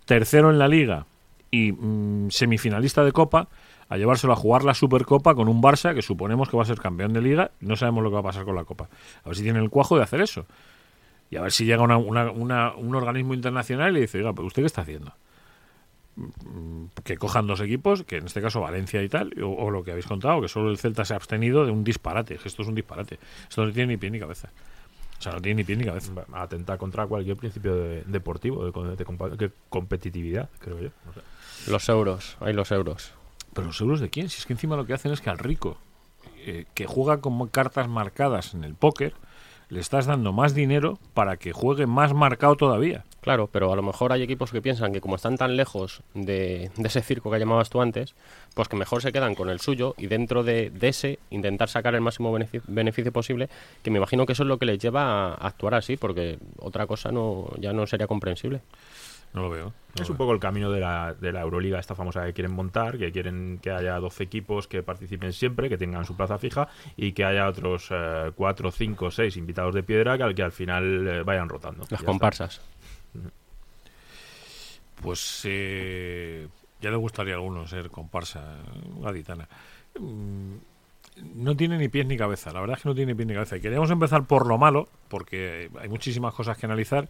[0.05, 1.05] tercero en la liga
[1.51, 3.47] y mm, semifinalista de Copa
[3.89, 6.79] a llevárselo a jugar la Supercopa con un Barça que suponemos que va a ser
[6.79, 8.87] campeón de liga no sabemos lo que va a pasar con la Copa.
[9.23, 10.45] A ver si tiene el cuajo de hacer eso.
[11.29, 14.33] Y a ver si llega una- una- una- un organismo internacional y le dice, oiga,
[14.33, 15.13] ¿pero usted qué está haciendo?
[17.03, 19.91] Que cojan dos equipos, que en este caso Valencia y tal, o, o lo que
[19.91, 22.37] habéis contado, que solo el Celta se ha abstenido de un disparate.
[22.37, 23.19] que Esto es un disparate.
[23.49, 24.49] Esto no tiene ni pie ni cabeza.
[25.17, 26.11] O sea, no tiene ni pie ni cabeza.
[26.33, 30.89] Atenta contra cualquier principio de- deportivo, de, de compa- de competitividad, creo yo.
[31.05, 31.71] No sé.
[31.71, 33.11] Los euros, hay los euros.
[33.53, 34.29] ¿Pero los euros de quién?
[34.29, 35.77] Si es que encima lo que hacen es que al rico,
[36.37, 39.13] eh, que juega con cartas marcadas en el póker,
[39.71, 43.05] le estás dando más dinero para que juegue más marcado todavía.
[43.21, 46.71] Claro, pero a lo mejor hay equipos que piensan que como están tan lejos de,
[46.83, 48.13] ese circo que llamabas tú antes,
[48.53, 52.01] pues que mejor se quedan con el suyo y dentro de, ese intentar sacar el
[52.01, 53.47] máximo beneficio, beneficio posible,
[53.81, 56.85] que me imagino que eso es lo que les lleva a actuar así, porque otra
[56.85, 58.61] cosa no ya no sería comprensible.
[59.33, 59.73] No lo veo.
[59.95, 62.53] no Es un poco el camino de la, de la Euroliga, esta famosa que quieren
[62.53, 66.67] montar, que quieren que haya 12 equipos que participen siempre, que tengan su plaza fija
[66.97, 67.89] y que haya otros
[68.35, 71.81] 4, 5, 6 invitados de piedra que al que al final eh, vayan rotando.
[71.81, 72.05] Las está.
[72.05, 72.61] comparsas.
[75.01, 76.47] Pues eh,
[76.79, 78.57] ya le gustaría a alguno ser comparsa
[78.99, 79.47] gaditana.
[79.99, 80.55] Mm,
[81.35, 82.51] no tiene ni pies ni cabeza.
[82.51, 83.57] La verdad es que no tiene ni pies ni cabeza.
[83.57, 87.07] Y queríamos empezar por lo malo, porque hay muchísimas cosas que analizar.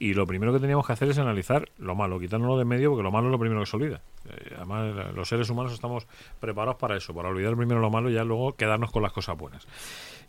[0.00, 3.02] Y lo primero que teníamos que hacer es analizar lo malo, quitárnoslo de medio, porque
[3.02, 4.00] lo malo es lo primero que se olvida.
[4.30, 6.06] Eh, además, los seres humanos estamos
[6.40, 9.36] preparados para eso, para olvidar primero lo malo y ya luego quedarnos con las cosas
[9.36, 9.68] buenas.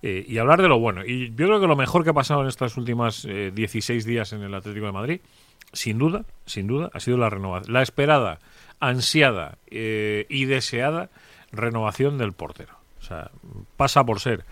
[0.03, 1.05] Eh, y hablar de lo bueno.
[1.05, 4.33] Y yo creo que lo mejor que ha pasado en estas últimas eh, 16 días
[4.33, 5.21] en el Atlético de Madrid,
[5.73, 8.39] sin duda, sin duda, ha sido la renovación, la esperada,
[8.81, 11.09] ansiada eh, y deseada
[11.51, 12.75] renovación del portero.
[12.99, 13.31] O sea,
[13.77, 14.43] pasa por ser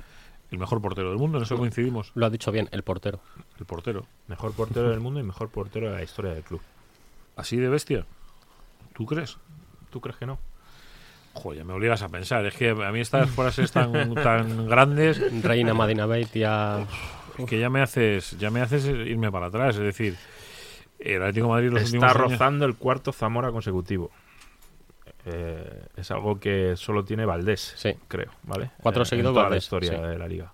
[0.52, 2.12] el mejor portero del mundo, en eso coincidimos.
[2.16, 3.20] Lo ha dicho bien, el portero.
[3.60, 4.06] El portero.
[4.28, 6.62] Mejor portero del mundo y mejor portero de la historia del club.
[7.36, 8.06] Así de bestia.
[8.94, 9.38] ¿Tú crees?
[9.92, 10.40] ¿Tú crees que no?
[11.34, 12.46] Joder, me obligas a pensar.
[12.46, 16.86] Es que a mí estas frases tan, tan grandes Reina Madina Beitia.
[17.48, 19.76] que ya me haces ya me haces irme para atrás.
[19.76, 20.18] Es decir,
[20.98, 24.12] el Atlético de Madrid los Está últimos años- rozando el cuarto Zamora consecutivo.
[25.26, 27.94] Eh, es algo que solo tiene Valdés, Sí.
[28.08, 28.72] creo, ¿vale?
[28.82, 30.08] Cuatro Eh, seguidos en toda Valdés, la historia sí.
[30.08, 30.52] de la liga.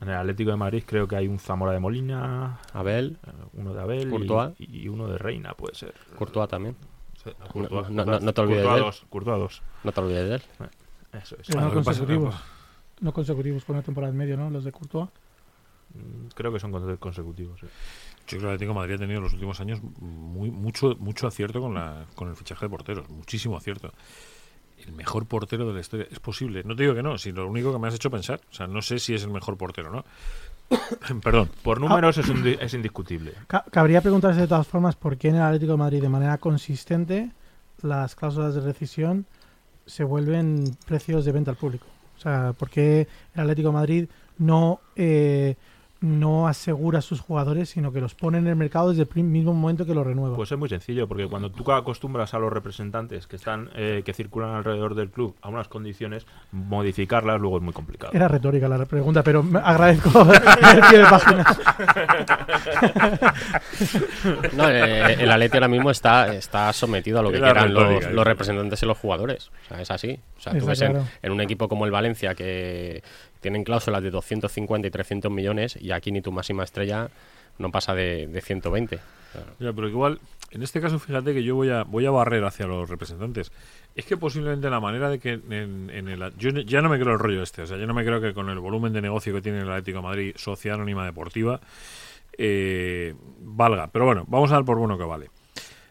[0.00, 3.72] En el Atlético de Madrid creo que hay un Zamora de Molina, Abel, eh, uno
[3.74, 4.54] de Abel y- Courtois.
[4.58, 5.94] y, uno de Reina, puede ser.
[6.16, 6.76] Courtois también.
[7.22, 8.84] Sí, No- Courtois, no- no- Courtois, no te olvides Courtois de él.
[8.84, 9.62] dos, Courtois dos.
[9.84, 10.42] No te olvides de él.
[11.22, 11.54] Eso es.
[11.54, 12.34] No lo que pasa- consecutivos.
[13.00, 14.50] No consecutivos con una temporada en medio, ¿no?
[14.50, 15.08] Los de Courtois.
[15.94, 17.60] Mm, Creo que son conse- consecutivos.
[17.60, 17.66] sí.
[18.26, 20.96] Yo creo que el Atlético de Madrid ha tenido en los últimos años muy, mucho,
[20.98, 23.08] mucho acierto con, la, con el fichaje de porteros.
[23.10, 23.92] Muchísimo acierto.
[24.86, 26.06] El mejor portero de la historia.
[26.10, 26.62] Es posible.
[26.64, 28.40] No te digo que no, sino lo único que me has hecho pensar.
[28.50, 30.04] O sea, no sé si es el mejor portero, ¿no?
[31.22, 31.50] Perdón.
[31.62, 33.34] Por números es, un es indiscutible.
[33.46, 36.38] Ca- cabría preguntarse de todas formas por qué en el Atlético de Madrid de manera
[36.38, 37.30] consistente
[37.82, 39.26] las cláusulas de rescisión
[39.86, 41.86] se vuelven precios de venta al público.
[42.16, 44.08] O sea, por qué el Atlético de Madrid
[44.38, 45.56] no, eh,
[46.04, 49.54] no asegura a sus jugadores, sino que los pone en el mercado desde el mismo
[49.54, 50.36] momento que los renueva.
[50.36, 54.12] Pues es muy sencillo, porque cuando tú acostumbras a los representantes que están eh, que
[54.12, 58.12] circulan alrededor del club a unas condiciones, modificarlas luego es muy complicado.
[58.12, 61.44] Era retórica la pregunta, pero me agradezco el pie de página.
[64.54, 67.82] No, eh, el Atleti ahora mismo está, está sometido a lo que Era quieran los,
[67.82, 68.24] retórica, los eso.
[68.24, 69.50] representantes y los jugadores.
[69.64, 70.18] O sea, es así.
[70.36, 73.02] O sea, tú ves en un equipo como el Valencia que
[73.44, 77.10] tienen cláusulas de 250 y 300 millones y aquí ni tu máxima estrella
[77.58, 78.96] no pasa de, de 120.
[78.96, 78.98] O
[79.32, 80.18] sea, Ya, pero igual,
[80.50, 83.52] en este caso, fíjate que yo voy a, voy a barrer hacia los representantes.
[83.94, 85.38] Es que posiblemente la manera de que.
[86.38, 87.60] Yo ya no me creo el rollo este.
[87.60, 89.68] O sea, yo no me creo que con el volumen de negocio que tiene el
[89.68, 91.60] Atlético Madrid, Sociedad Anónima Deportiva,
[92.38, 93.88] eh, valga.
[93.88, 95.28] Pero bueno, vamos a dar por bueno que vale.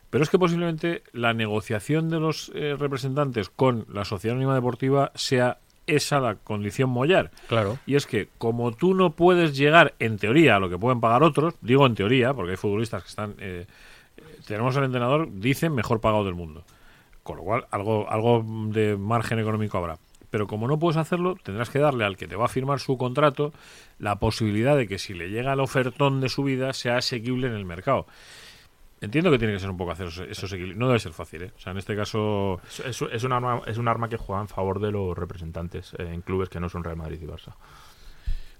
[0.10, 5.12] Pero es que posiblemente la negociación de los eh, representantes con la Sociedad Anónima Deportiva
[5.14, 7.32] sea esa la condición mollar.
[7.48, 7.78] claro.
[7.86, 11.24] Y es que como tú no puedes llegar, en teoría, a lo que pueden pagar
[11.24, 13.36] otros, digo en teoría, porque hay futbolistas que están...
[13.40, 13.66] eh,
[14.46, 16.64] tenemos al entrenador, dicen, mejor pagado del mundo.
[17.24, 19.98] Con lo cual, algo, algo de margen económico habrá.
[20.30, 22.98] Pero como no puedes hacerlo, tendrás que darle al que te va a firmar su
[22.98, 23.54] contrato
[24.00, 27.54] la posibilidad de que si le llega el ofertón de su vida sea asequible en
[27.54, 28.08] el mercado.
[29.04, 30.80] Entiendo que tiene que ser un poco hacer esos, esos equilibrios.
[30.80, 31.52] No debe ser fácil, ¿eh?
[31.56, 32.60] O sea, en este caso...
[32.68, 35.94] Es, es- es un arma, es un arma que juega en favor de los representantes
[36.00, 37.54] eh, en clubes que no son Real Madrid y Barça.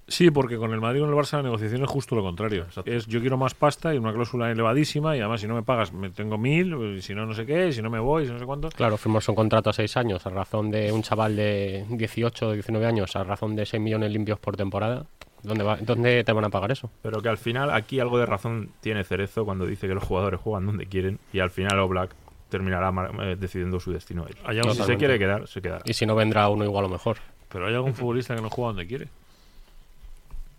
[0.06, 2.64] Sí, porque con el Madrid y con el Barça la negociación es justo lo contrario.
[2.64, 2.92] Exacto.
[2.92, 5.94] Es yo quiero más pasta y una cláusula elevadísima y además si no me pagas
[5.94, 8.26] me tengo mil, y si no no sé qué, y si no me voy, y
[8.26, 8.68] si no sé cuánto.
[8.70, 12.52] Claro, firmamos un contrato a seis años a razón de un chaval de 18 o
[12.52, 15.06] 19 años a razón de 6 millones limpios por temporada.
[15.44, 16.90] ¿Dónde, va, ¿Dónde te van a pagar eso?
[17.02, 20.40] Pero que al final aquí algo de razón tiene Cerezo cuando dice que los jugadores
[20.40, 22.16] juegan donde quieren y al final Oblak
[22.50, 24.36] terminará eh, decidiendo su destino él.
[24.74, 25.82] Si se quiere quedar, se quedará.
[25.86, 27.18] Y si no vendrá uno igual o mejor.
[27.50, 29.08] Pero hay algún futbolista que no juega donde quiere.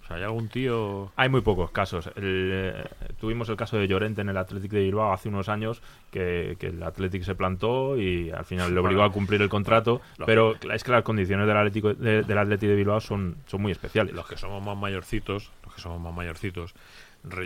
[0.04, 1.10] O sea, hay algún tío...
[1.16, 2.10] Hay muy pocos casos.
[2.14, 2.84] El, eh,
[3.18, 6.66] tuvimos el caso de Llorente en el Athletic de Bilbao hace unos años que, que
[6.66, 10.02] el Athletic se plantó y al final le obligó Bueno, a cumplir el contrato.
[10.26, 13.72] Pero es que las condiciones del Atlético de, del Athletic de Bilbao son, son muy
[13.72, 14.14] especiales.
[14.14, 16.74] Los que somos más mayorcitos, los que somos más mayorcitos.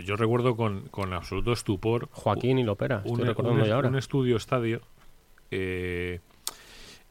[0.05, 3.87] yo recuerdo con, con absoluto estupor Joaquín y Lopera, estoy un, recordando un- ya ahora.
[3.87, 4.81] un estudio estadio
[5.51, 6.19] eh,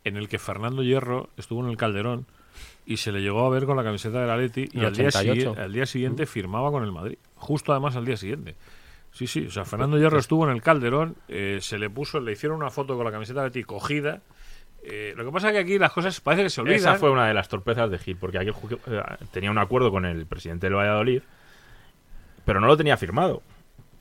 [0.05, 2.27] en el que Fernando Hierro estuvo en el Calderón
[2.91, 5.55] y se le llegó a ver con la camiseta del Atleti y al día, 88.
[5.55, 7.19] sigui- al día siguiente firmaba con el Madrid.
[7.37, 8.55] Justo además al día siguiente.
[9.13, 12.33] Sí, sí, o sea, Fernando Hierro estuvo en el Calderón, eh, se le puso, le
[12.33, 14.21] hicieron una foto con la camiseta del Atleti cogida.
[14.83, 16.77] Eh, lo que pasa es que aquí las cosas parece que se olvidan.
[16.79, 20.05] Esa fue una de las torpezas de Gil, porque aquí eh, tenía un acuerdo con
[20.07, 21.21] el presidente del Valladolid,
[22.45, 23.43] pero no lo tenía firmado.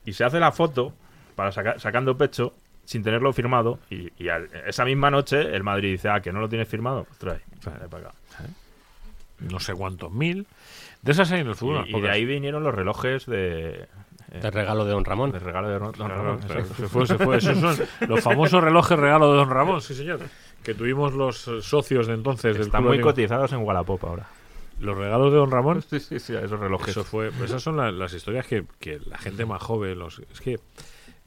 [0.06, 0.94] Y se hace la foto
[1.36, 2.54] para saca- sacando pecho
[2.86, 6.40] sin tenerlo firmado y, y al- esa misma noche el Madrid dice, ah, que no
[6.40, 8.16] lo tienes firmado, pues trae, trae para acá.
[9.40, 10.48] No sé cuántos mil.
[11.02, 11.86] De esas hay en el fútbol.
[11.88, 13.88] Y, de ahí vinieron los relojes de
[14.32, 15.32] eh, De regalo de Don Ramón.
[15.32, 16.40] de regalo de Don Don Ramón.
[16.40, 17.38] Claro, se fue, se fue.
[17.38, 17.78] Esos son
[18.10, 20.20] los famosos relojes regalo de Don Ramón, sí señor.
[20.64, 24.28] Que tuvimos los eh, socios de entonces del Están muy cotizados en Wallapop ahora.
[24.80, 25.82] Los regalos de Don Ramón.
[25.82, 26.90] Sí, sí, sí, esos relojes.
[26.90, 30.40] Eso fue, esas son la- las historias que, que la gente más joven, los, es
[30.42, 30.60] que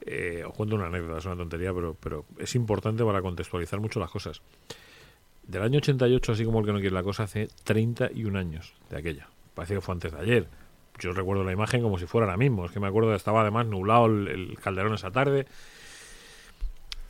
[0.05, 3.99] eh, os cuento una anécdota, es una tontería, pero, pero es importante para contextualizar mucho
[3.99, 4.41] las cosas.
[5.51, 8.97] Del año 88, así como el que no quiere la cosa, hace 31 años de
[8.97, 9.27] aquella.
[9.53, 10.47] Parece que fue antes de ayer.
[10.99, 12.65] Yo recuerdo la imagen como si fuera ahora mismo.
[12.65, 15.47] Es que me acuerdo, estaba además nublado el, el calderón esa tarde.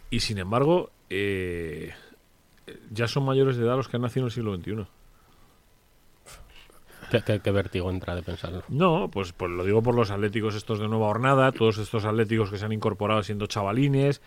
[0.10, 1.94] Y sin embargo, eh,
[2.90, 4.88] ya son mayores de edad los que han nacido en el siglo XXI.
[7.12, 8.64] Qué, qué- qué vértigo entra de pensarlo.
[8.70, 12.50] No, pues, pues lo digo por los atléticos estos de nueva hornada, todos estos atléticos
[12.50, 14.22] que se han incorporado siendo chavalines,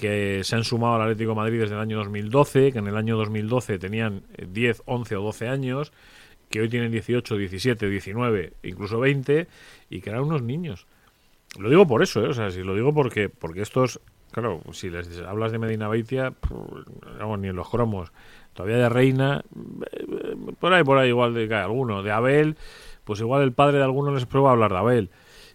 [0.00, 3.16] que se han sumado al Atlético Madrid desde el año 2012, que en el año
[3.16, 5.92] 2012 tenían eh, 10, 11 o 12 años,
[6.48, 9.46] que hoy tienen 18, 17, 19, incluso 20,
[9.90, 10.86] y que eran unos niños.
[11.58, 12.28] Lo digo por eso, ¿eh?
[12.28, 14.00] o sea, si lo digo porque, porque estos,
[14.32, 16.50] claro, si les hablas de Medina pff,
[17.18, 18.12] vamos, ni en los cromos,
[18.54, 19.44] todavía de Reina,
[19.92, 22.56] eh, por ahí, por ahí igual de cae alguno, de Abel,
[23.04, 25.10] pues igual el padre de alguno les prueba hablar de Abel.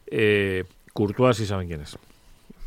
[0.08, 1.98] Eh, Courtois sí saben quién es.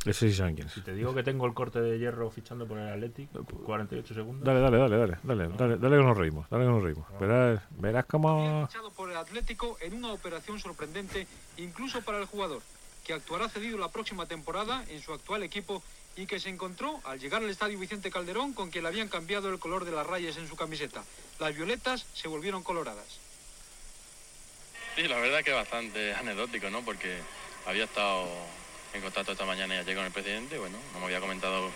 [0.09, 0.73] Ese sí saben quién es.
[0.73, 4.43] Si te digo que tengo el corte de hierro fichando por el Atlético, 48 segundos.
[4.43, 7.07] Dale, dale, dale, dale, dale, dale, dale que nos reímos, dale que nos reímos.
[7.21, 8.67] Verás, verás cómo...
[8.67, 11.27] fichado por el Atlético en una operación sorprendente
[11.59, 12.63] incluso para el jugador,
[13.05, 15.83] que actuará cedido la próxima temporada en su actual equipo
[16.17, 19.51] y que se encontró al llegar al estadio Vicente Calderón con quien le habían cambiado
[19.51, 21.05] el color de las rayas en su camiseta.
[21.39, 23.21] Las violetas se volvieron coloradas.
[24.97, 26.83] Sí, la verdad que bastante anecdótico, ¿no?
[26.83, 27.19] Porque
[27.67, 28.27] había estado
[28.95, 31.71] en contacto esta mañana y ayer con el presidente, bueno, no me había comentado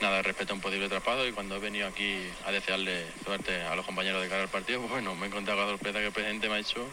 [0.00, 3.74] nada respecto a un posible traspaso y cuando he venido aquí a desearle suerte a
[3.74, 6.06] los compañeros de cara al partido, pues bueno, me he encontrado con la sorpresa que
[6.06, 6.86] el presidente me ha dicho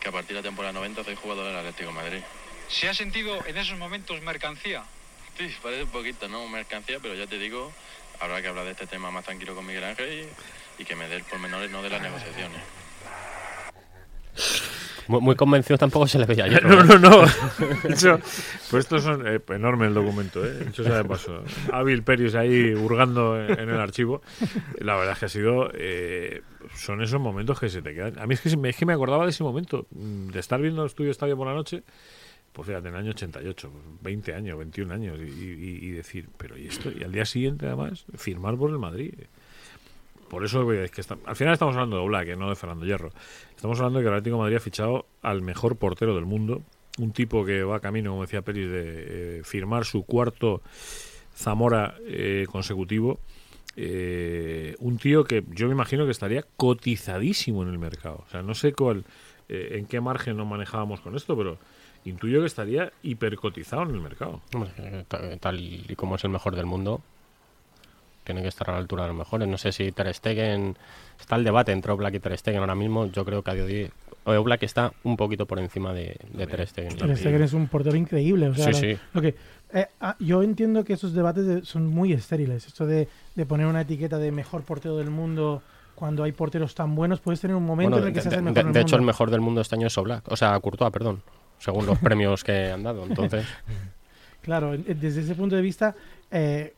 [0.00, 2.20] que a partir de la temporada 90 soy jugador del Atlético de Madrid.
[2.68, 4.84] ¿Se ha sentido en esos momentos mercancía?
[5.38, 6.46] Sí, parece un poquito, ¿no?
[6.48, 7.72] Mercancía, pero ya te digo,
[8.20, 10.28] habrá que hablar de este tema más tranquilo con Miguel Ángel
[10.78, 12.60] y, y que me dé el pormenores no de las negociaciones.
[15.08, 16.64] Muy, muy convencido tampoco se le veía ayer.
[16.66, 17.24] No, no, no.
[17.88, 18.18] Eso-
[18.70, 20.64] pues estos son eh, enorme el documento, ¿eh?
[20.66, 21.42] Dicho sea de paso.
[21.72, 24.22] Hábil Peris ahí hurgando en, en el archivo.
[24.80, 25.70] La verdad es que ha sido.
[25.74, 26.42] eh,
[26.74, 28.18] son esos momentos que se te quedan.
[28.18, 30.84] A mí es que, es que me acordaba de ese momento, mm, de estar viendo
[30.86, 31.82] Estudio Estadio por la noche.
[32.52, 36.28] Pues fíjate, en el año 88, pues, 20 años, 21 años, y, y- y decir,
[36.36, 36.88] pero ¿y esto?
[36.96, 39.12] Y al día siguiente, además, firmar por el Madrid.
[40.34, 43.10] Por eso es que está- al final estamos hablando de Oblak, no de Fernando Hierro.
[43.54, 46.60] Estamos hablando de que el Atlético de Madrid ha fichado al mejor portero del mundo,
[46.98, 50.60] un tipo que va camino, como decía Peris, de eh, firmar su cuarto
[51.34, 53.18] Zamora eh, consecutivo.
[53.76, 58.24] Eh, un tío que yo me imagino que estaría cotizadísimo en el mercado.
[58.26, 59.04] O sea, no sé cuál,
[59.48, 61.58] eh, en qué margen nos manejábamos con esto, pero
[62.04, 64.40] intuyo que estaría hipercotizado en el mercado.
[64.78, 65.04] Eh,
[65.40, 67.00] Tal y como es el mejor del mundo,
[68.24, 69.46] tiene que estar a la altura de los mejores.
[69.48, 70.76] No sé si Ter Stegen...
[71.20, 73.06] Está el debate entre Oblak y Ter Stegen ahora mismo.
[73.06, 73.90] Yo creo que a día de
[74.24, 76.96] hoy Oblak está un poquito por encima de, de Ter Stegen.
[76.96, 78.48] Ter Stegen es un portero increíble.
[78.48, 79.00] O sea, Sí, lo- sí.
[79.12, 79.34] lo que,
[79.72, 82.66] eh, ah, yo entiendo que esos debates de- son muy estériles.
[82.66, 85.62] Esto de, de poner una etiqueta de mejor portero del mundo
[85.94, 88.34] cuando hay porteros tan buenos, puedes tener un momento Bueno, en el que de, seas
[88.34, 90.30] el de- mejor de- del de hecho, el mejor del mundo este año es Oblak.
[90.32, 91.22] O sea, Courtois, perdón.
[91.58, 93.04] Según los premios que han dado.
[93.04, 93.46] Entonces,
[94.42, 95.94] Claro, desde ese punto de vista,
[96.30, 96.74] eh,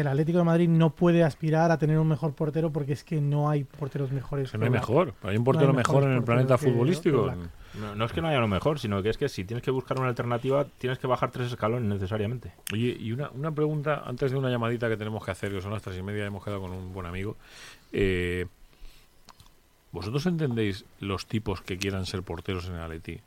[0.00, 3.20] el Atlético de Madrid no puede aspirar a tener un mejor portero porque es que
[3.20, 4.50] no hay porteros mejores.
[4.50, 5.14] Que no hay mejor.
[5.22, 7.32] Hay un portero No hay mejor en el planeta futbolístico.
[7.80, 9.70] No, no es que no haya lo mejor, sino que es que si tienes que
[9.70, 12.52] buscar una alternativa, tienes que bajar tres escalones necesariamente.
[12.72, 15.72] Oye, y una, una pregunta antes de una llamadita que tenemos que hacer, que son
[15.72, 17.36] las tres y media, hemos quedado con un buen amigo.
[17.92, 18.46] Eh,
[19.92, 23.20] ¿Vosotros entendéis los tipos que quieran ser porteros en el Atleti?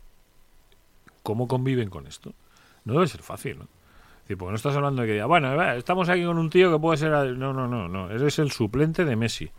[1.23, 2.34] ¿Cómo conviven con esto?
[2.86, 3.67] No debe ser fácil, ¿no?
[4.36, 6.80] Porque no estás hablando de que diga, bueno, va, estamos aquí con un tío que
[6.80, 7.12] puede ser...
[7.12, 8.10] No, no, no, no.
[8.12, 9.50] Eres el suplente de Messi.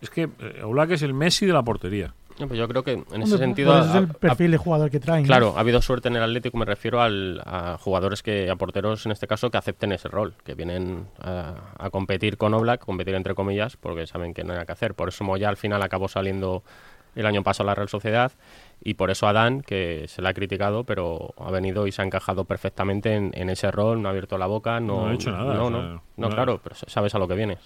[0.00, 2.14] Es que eh, Oblak es el Messi de la portería.
[2.38, 3.72] no, pues yo creo que en ese Hombre, sentido...
[3.72, 5.22] por eso es el ha- perfil de jugador que traen.
[5.24, 5.26] ¿no?
[5.26, 9.04] Claro, ha habido suerte en el Atlético, me refiero al- a jugadores que, a porteros
[9.04, 13.14] en este caso, que acepten ese rol, que vienen a, a competir con Oblak, competir
[13.14, 14.94] entre comillas, porque saben que no hay nada que hacer.
[14.94, 16.62] Por eso Moya al final acabó saliendo
[17.14, 18.32] el año pasado a la Real Sociedad
[18.82, 22.04] y por eso Adán, que se le ha criticado, pero ha venido y se ha
[22.04, 25.30] encajado perfectamente en, en ese rol, no ha abierto la boca, no, No ha hecho
[25.30, 27.58] nada, No, o no, sea, no, no- claro, pero sabes a lo que vienes.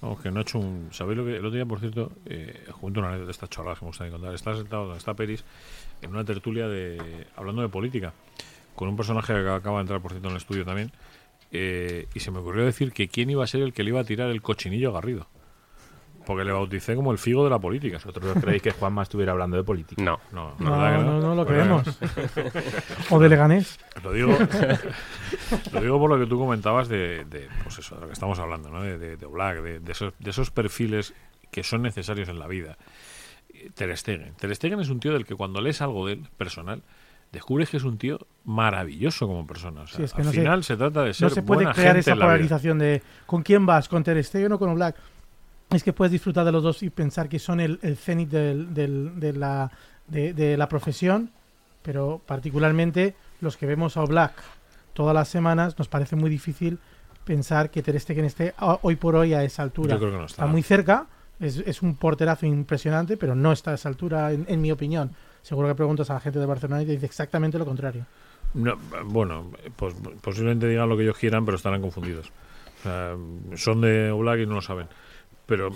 [0.00, 0.88] Vamos, que no ha hecho un...
[0.92, 1.30] ¿Sabéis lo que...?
[1.36, 4.08] El otro día, por cierto, eh, junto a una de estas chorradas que me gusta
[4.10, 5.44] contar, está sentado donde está Peris
[6.02, 7.26] en una tertulia de...
[7.36, 8.12] hablando de política,
[8.76, 10.92] con un personaje que acaba de entrar, por cierto, en el estudio también,
[11.52, 14.00] eh, y se me ocurrió decir que quién iba a ser el que le iba
[14.00, 15.26] a tirar el cochinillo a Garrido.
[16.26, 17.98] Porque le bauticé como el figo de la política.
[18.04, 20.02] ¿Vosotros creéis que Juanma estuviera hablando de política?
[20.02, 20.18] No.
[20.32, 21.98] No, No, ¿verdad que no, no lo Bueno, creemos.
[23.10, 23.78] o de Leganés.
[24.02, 24.32] Lo digo,
[25.72, 28.38] lo digo por lo que tú comentabas de, de, pues eso, de lo que estamos
[28.38, 28.82] hablando, ¿no?
[28.82, 29.26] de, de, de
[29.62, 31.14] de, de esos, de esos perfiles
[31.50, 32.76] que son necesarios en la vida.
[33.74, 34.34] Ter Stegen.
[34.34, 36.82] Ter Stegen es un tío del que cuando lees algo de él, personal,
[37.32, 39.82] descubres que es un tío maravilloso como persona.
[39.82, 41.58] O sea, Sí, es que al no final se trata de ser No se puede
[41.58, 42.32] buena crear gente esa en la vida.
[42.34, 43.88] polarización de ¿con quién vas?
[43.88, 44.96] ¿Con Ter Stegen o con Oblak?
[45.74, 48.72] Es que puedes disfrutar de los dos y pensar que son el, el cenit del-
[48.72, 49.70] del- de, la,
[50.06, 51.30] de, de la profesión,
[51.82, 54.32] pero particularmente los que vemos a Oblak
[54.92, 56.78] todas las semanas, nos parece muy difícil
[57.24, 59.94] pensar que Ter Stegen esté hoy por hoy a esa altura.
[59.94, 60.42] Yo creo que no está.
[60.42, 61.06] Está muy cerca,
[61.40, 65.10] es, es un porterazo impresionante, pero no está a esa altura, en, en mi opinión.
[65.42, 68.06] Seguro que preguntas a la gente de Barcelona y te dice exactamente lo contrario.
[68.54, 72.30] No, bueno, pues posiblemente digan lo que ellos quieran, pero estarán confundidos.
[73.56, 74.86] Son de Oblak y no lo saben.
[75.46, 75.68] Pero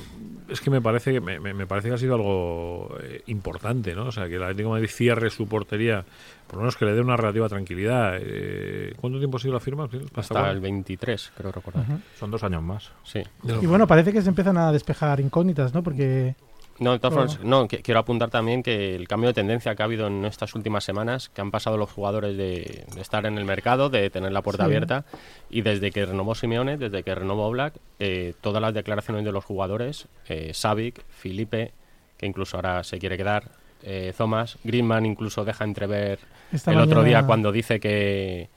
[0.48, 4.06] es que me parece que me, me- parece que ha sido algo eh, importante, ¿no?
[4.06, 6.06] O sea, que el Atlético de Madrid cierre su portería,
[6.46, 8.16] por lo menos que le dé una relativa tranquilidad.
[8.18, 9.86] Eh, ¿Cuánto tiempo ha sido la firma?
[10.14, 11.84] ¿Hasta el 23, creo recordar.
[12.18, 12.90] Son dos años más.
[13.04, 13.20] Sí.
[13.60, 15.82] Y bueno, parece que se empiezan a despejar incógnitas, ¿no?
[15.82, 16.34] Porque
[16.80, 17.26] No, de todas Todo.
[17.28, 20.24] formas, no, qui- quiero apuntar también que el cambio de tendencia que ha habido en
[20.24, 24.10] estas últimas semanas, que han pasado los jugadores de, de estar en el mercado, de
[24.10, 24.66] tener la puerta Sí.
[24.66, 25.04] abierta,
[25.50, 29.44] y desde que renovó Simeone, desde que renovó Black, eh, todas las declaraciones de los
[29.44, 31.72] jugadores, eh, Savic, Felipe,
[32.16, 33.50] que incluso ahora se quiere quedar,
[33.82, 36.18] eh, Thomas, Griezmann incluso deja entrever
[36.52, 38.48] esta el otro día cuando dice que,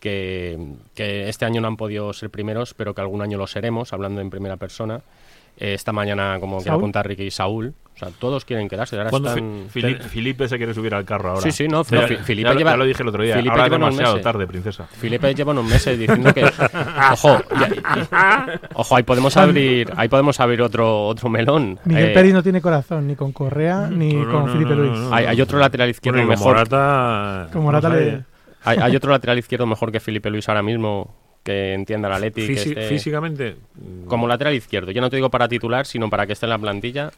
[0.00, 0.58] que,
[0.94, 4.20] que este año no han podido ser primeros, pero que algún año lo seremos, hablando
[4.20, 5.00] en primera persona.
[5.58, 6.80] Eh, esta mañana, como quiere ¿Saúl?
[6.80, 7.74] apuntar Ricky, Saúl.
[7.94, 8.94] O sea, todos quieren quedarse.
[8.98, 9.68] Ahora ¿Cuándo están...
[9.70, 11.40] Fili- Felipe se quiere subir al carro ahora.
[11.40, 13.36] Sí, sí, no, pero Ya- Fi- ya Felipe lleva- ya lo dije el otro día.
[13.36, 14.24] Felipe ahora lleva unos demasiado meses.
[14.24, 14.84] tarde, princesa.
[14.84, 16.44] Felipe lleva unos meses diciendo que
[17.12, 22.12] ojo y- y- ojo ahí podemos abrir ahí podemos abrir otro otro melón Miguel Eh,
[22.14, 24.90] Pérez no tiene corazón ni con Correa ni No, con no, Felipe no, Luis.
[24.92, 25.14] no, no.
[25.14, 28.24] hay, hay otro lateral izquierdo Bueno, y mejor Morata, Como Morata le-
[28.62, 31.14] hay, hay otro lateral izquierdo mejor que Felipe Luis ahora mismo
[31.46, 32.42] que entienda la Leti
[32.88, 36.44] físicamente mm, como lateral izquierdo yo no te digo para titular sino para que esté
[36.46, 37.10] en la plantilla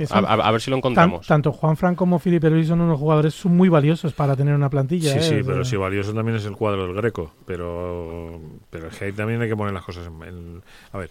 [0.00, 2.66] a, son- a- a ver si lo tan- encontramos tanto Juan Fran como Felipe Luis
[2.68, 5.12] son unos jugadores muy valiosos para tener una plantilla.
[5.12, 5.22] Sí, ¿eh?
[5.22, 7.32] sí, O pero sea, sí, valioso también es el cuadro del Greco.
[7.46, 11.10] Pero, pero es que ahí también hay que poner las cosas en, en- A ver,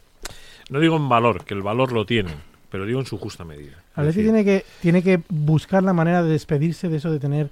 [0.70, 2.34] no digo en valor, que el valor lo tienen,
[2.70, 3.78] pero digo en su justa medida.
[3.96, 7.50] Decir, tiene que, tiene que buscar la manera de despedirse de eso de tener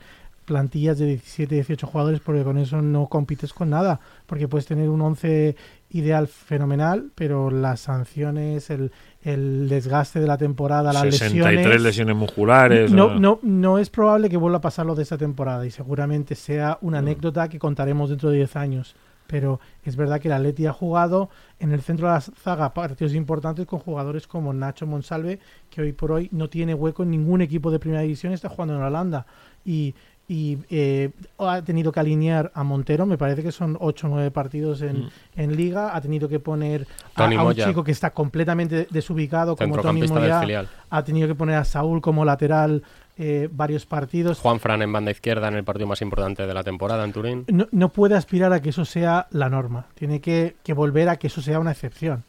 [0.50, 4.00] plantillas de 17, 18 jugadores porque con eso no compites con nada.
[4.26, 5.56] Porque puedes tener un 11
[5.92, 8.92] ideal fenomenal, pero las sanciones, el,
[9.24, 11.82] el desgaste de la temporada, las 63 lesiones...
[11.82, 12.92] lesiones musculares.
[12.92, 16.36] No, no, no es probable que vuelva a pasar lo de esta temporada y seguramente
[16.36, 17.06] sea una Mm.
[17.06, 18.96] anécdota que contaremos dentro de 10 años.
[19.28, 23.14] Pero es verdad que el Atleti ha jugado en el centro de la zaga partidos
[23.14, 27.42] importantes con jugadores como Nacho Monsalve, que hoy por hoy no tiene hueco en ningún
[27.42, 29.28] equipo de primera división, está jugando en Holanda.
[29.64, 29.94] Y,
[30.30, 34.30] y eh, ha tenido que alinear a Montero, me parece que son 8 o 9
[34.30, 35.10] partidos en, Mm.
[35.38, 40.08] en liga, ha tenido que poner a, un chico que está completamente desubicado como Tony
[40.08, 42.84] Moya ha tenido que poner a Saúl como lateral
[43.18, 44.40] eh, varios partidos.
[44.40, 47.46] Juan Fran en banda izquierda en el partido más importante de la temporada en Turín
[47.48, 49.88] No, no puede aspirar a que eso sea la norma.
[49.96, 52.24] Tiene que, que volver a que eso sea una excepción.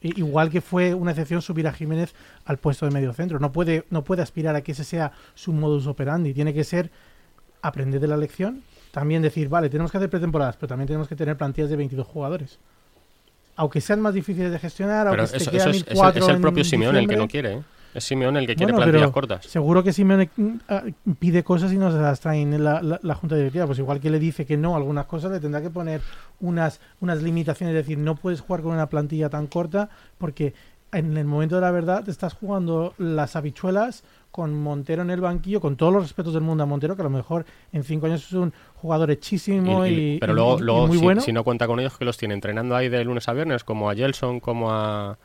[0.00, 2.14] Igual que fue una excepción subir a Jiménez
[2.46, 3.38] al puesto de medio centro.
[3.38, 6.34] No puede, no puede aspirar a que ese sea su modus operandi.
[6.34, 6.90] Tiene que ser
[7.68, 8.62] aprender de la lección.
[8.92, 12.06] También decir, vale, tenemos que hacer pretemporadas, pero también tenemos que tener plantillas de 22
[12.06, 12.58] jugadores.
[13.56, 16.98] Aunque sean más difíciles de gestionar, pero aunque eso, es, es es el propio Simeone
[17.00, 17.62] el que no quiere ¿eh?
[17.94, 20.82] es Simeone el que quiere Bueno, plantillas cortas Seguro que Simeone mm, ah,
[21.20, 23.66] pide cosas y no se las traen en la, la- la junta directiva.
[23.66, 26.00] Pues igual que le dice que no algunas cosas, le tendrá que poner
[26.40, 27.76] unas, unas limitaciones.
[27.76, 30.54] Es decir, no puedes jugar con una plantilla tan corta porque
[30.90, 34.02] en el momento de la verdad te estás jugando las habichuelas
[34.34, 37.04] con Montero en el banquillo, con todos los respetos del mundo a Montero, que a
[37.04, 40.58] lo mejor en cinco años es un jugador hechísimo y, Y- y- pero y- luego,
[40.58, 41.20] luego muy si, bueno.
[41.20, 43.88] si no cuenta con ellos, que los tiene entrenando ahí de lunes a viernes, como
[43.88, 45.18] a Gelson, como a,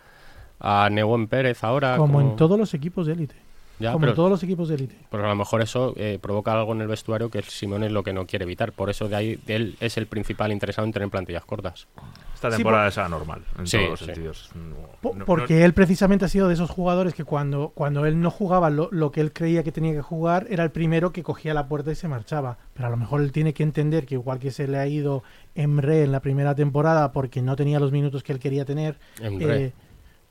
[0.60, 1.98] a Neuwen Pérez ahora.
[1.98, 3.36] como en todos los equipos de élite.
[3.80, 4.96] Ya, como pero, todos los equipos de élite.
[5.10, 8.04] pero a lo mejor eso eh, provoca algo en el vestuario que Simón es lo
[8.04, 8.74] que no quiere evitar.
[8.74, 11.88] Por eso de ahí de él es el principal interesado en tener plantillas cortas.
[12.36, 14.06] Esta Sí, temporada es anormal, en Sí, todos los sí.
[14.06, 14.50] sentidos.
[14.56, 18.20] No- Po- no- porque él precisamente ha sido de esos jugadores que cuando, cuando él
[18.22, 21.24] no jugaba lo, lo que él creía que tenía que jugar, era el primero que
[21.24, 22.58] cogía la puerta y se marchaba.
[22.74, 25.24] Pero a lo mejor él tiene que entender que igual que se le ha ido
[25.56, 29.00] Emre en la primera temporada porque no tenía los minutos que él quería tener.
[29.22, 29.64] Emre.
[29.66, 29.74] eh,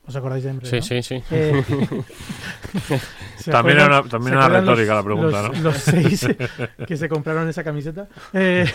[0.09, 0.66] ¿Os acordáis de Emre?
[0.66, 0.82] sí, no?
[0.82, 1.22] sí, sí.
[1.30, 1.62] Eh,
[3.36, 5.62] ¿se También acuerdan- era una- también acuerdan retórica los- la pregunta, los- ¿no?
[5.64, 6.26] Los seis
[6.86, 8.09] que se compraron esa camiseta.
[8.32, 8.66] Eh,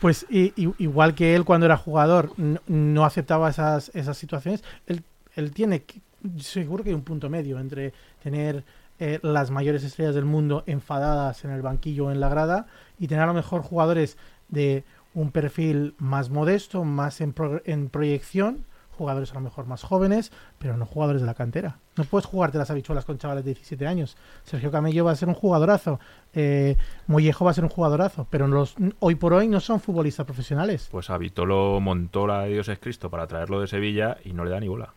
[0.00, 5.02] pues igual que él cuando era jugador no, no aceptaba esas, esas situaciones, él,
[5.36, 6.00] él tiene que,
[6.38, 7.92] seguro que hay un punto medio entre
[8.22, 8.64] tener
[9.00, 12.66] eh, las mayores estrellas del mundo enfadadas en el banquillo o en la grada
[12.98, 14.16] y tener a lo mejor jugadores
[14.48, 14.84] de
[15.14, 18.64] un perfil más modesto, más en, pro- en proyección,
[18.98, 21.78] jugadores a lo mejor más jóvenes, pero no jugadores de la cantera.
[21.96, 24.16] No puedes jugarte las habichuelas con chavales de 17 años.
[24.44, 26.00] Sergio Camello va a ser un jugadorazo,
[26.34, 26.76] eh,
[27.06, 30.88] Mollejo va a ser un jugadorazo, pero los, hoy por hoy no son futbolistas profesionales.
[30.90, 34.44] Pues a Vitolo montó la de Dios es Cristo para traerlo de Sevilla y no
[34.44, 34.92] le da ni bola.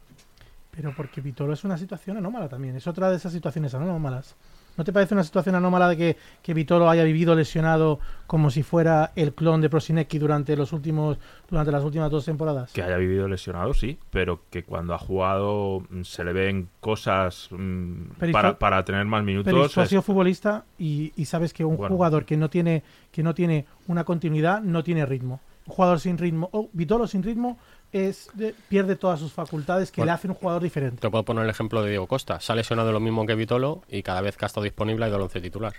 [0.71, 2.75] Pero porque Vitolo es una situación anómala también.
[2.75, 4.35] Es otra de esas situaciones anómalas.
[4.77, 8.63] ¿No te parece una situación anómala de que, que Vitolo haya vivido lesionado como si
[8.63, 11.17] fuera el clon de Prosinecki durante los últimos
[11.49, 12.71] durante las últimas dos temporadas?
[12.71, 17.49] Que haya vivido lesionado, sí, pero que cuando ha jugado mm, se le ven cosas
[17.51, 19.51] mm, para, para tener más minutos.
[19.51, 21.93] Pero es- sido futbolista y, y sabes que un Bueno.
[21.95, 25.41] jugador que no tiene que no tiene una continuidad no tiene ritmo.
[25.67, 27.57] Un jugador sin ritmo, o Vitolo sin ritmo
[27.93, 30.11] es de- pierde todas sus facultades que Bueno.
[30.11, 31.01] le hacen un jugador diferente.
[31.01, 32.39] Te puedo poner el ejemplo de Diego Costa.
[32.39, 35.07] Se ha lesionado lo mismo que Vitolo y cada vez que ha estado disponible ha
[35.07, 35.73] ido al once titular.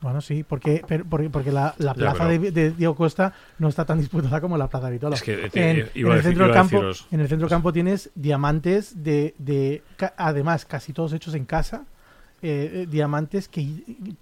[0.00, 3.34] Bueno, sí, porque pero- porque, porque la, la Ya, plaza pero- de, de Diego Costa
[3.58, 5.14] no está tan disputada como la plaza de Vitolo.
[5.14, 9.02] Es que, en, el decir- centro campo, deciros- en el centro del campo tienes diamantes
[9.04, 9.82] de, de
[10.16, 11.84] además casi todos hechos en casa,
[12.42, 13.66] eh, eh, diamantes que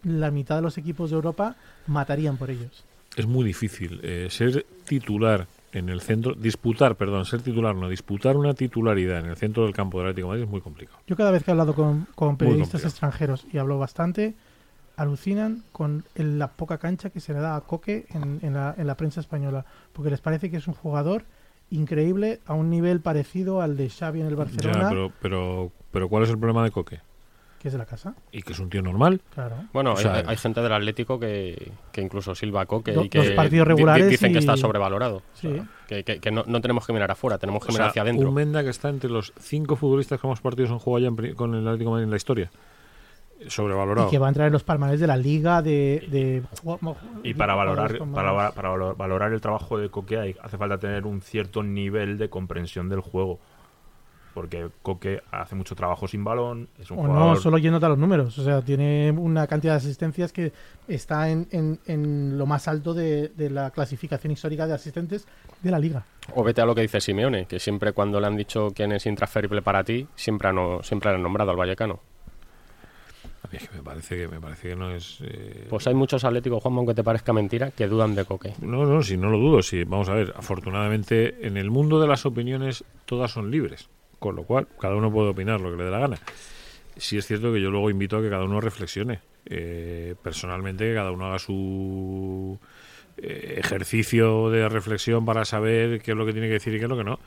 [0.03, 1.55] la mitad de los equipos de Europa
[1.87, 2.85] matarían por ellos.
[3.17, 8.37] es muy difícil eh, ser titular en el centro, disputar, perdón, ser titular, no, disputar
[8.37, 10.99] una titularidad en el centro del campo del Atlético de Madrid es muy complicado.
[11.07, 14.35] Yo cada vez que he hablado con, con periodistas extranjeros y hablo bastante,
[14.97, 18.75] alucinan con el- la poca cancha que se le da a Coque en, en la,
[18.77, 21.25] en la prensa española, porque les parece que es un jugador
[21.71, 26.09] increíble a un nivel parecido al de Xavi en el Barcelona, Ya, pero, pero, pero
[26.09, 27.01] ¿cuál es el problema de Coque?
[27.59, 29.21] Que es de la casa, Y que es un tío normal.
[29.35, 29.57] claro.
[29.73, 33.05] Bueno, O sea, hay, hay gente del Atlético que, que incluso silba a Coque Do-
[33.05, 35.17] y que dos partidos regulares dicen que y- está sobrevalorado.
[35.17, 35.49] O Sí.
[35.53, 37.91] sea, que que- que no, no tenemos que mirar afuera, tenemos que O mirar sea,
[37.91, 38.29] hacia adentro.
[38.29, 41.35] un Menda que está entre los cinco futbolistas que más partidos han jugado ya en
[41.35, 42.51] con el Atlético de Madrid en la historia.
[43.47, 44.09] Sobrevalorado.
[44.09, 46.05] Y que va a entrar en los palmares de la liga de...
[46.11, 46.43] de
[47.23, 51.07] Y para valorar, para, para valor- valorar el trabajo de Coque hay- hace falta tener
[51.07, 53.39] un cierto nivel de comprensión del juego.
[54.35, 57.27] Porque Coque hace mucho trabajo sin balón, es un O jugador...
[57.35, 58.39] no, solo yéndote a los números.
[58.39, 60.53] O sea, tiene una cantidad de asistencias que
[60.87, 65.27] está en, en- en lo más alto de, de la clasificación histórica de asistentes
[65.63, 66.05] de la liga.
[66.35, 69.07] O vete a lo que dice Simeone, que siempre cuando le han dicho quién es
[69.07, 71.99] intransferible para ti, siempre, no, siempre le han nombrado al Vallecano.
[73.43, 75.19] A mí es que me parece que, me parece que no es...
[75.23, 78.53] eh, Pues hay muchos atléticos, Juan, aunque te parezca mentira, que dudan de Coque.
[78.61, 79.63] No, no, si no lo dudo.
[79.63, 84.37] Sí, vamos a ver, afortunadamente en el mundo de las opiniones todas son libres, con
[84.37, 86.19] lo cual cada uno puede opinar lo que le dé la gana.
[86.97, 89.21] Sí es cierto que yo luego invito a que cada uno reflexione.
[89.47, 92.59] Eh, personalmente, que cada uno haga su
[93.17, 96.85] eh, ejercicio de reflexión para saber qué es lo que tiene que decir y qué
[96.85, 97.19] es lo que no.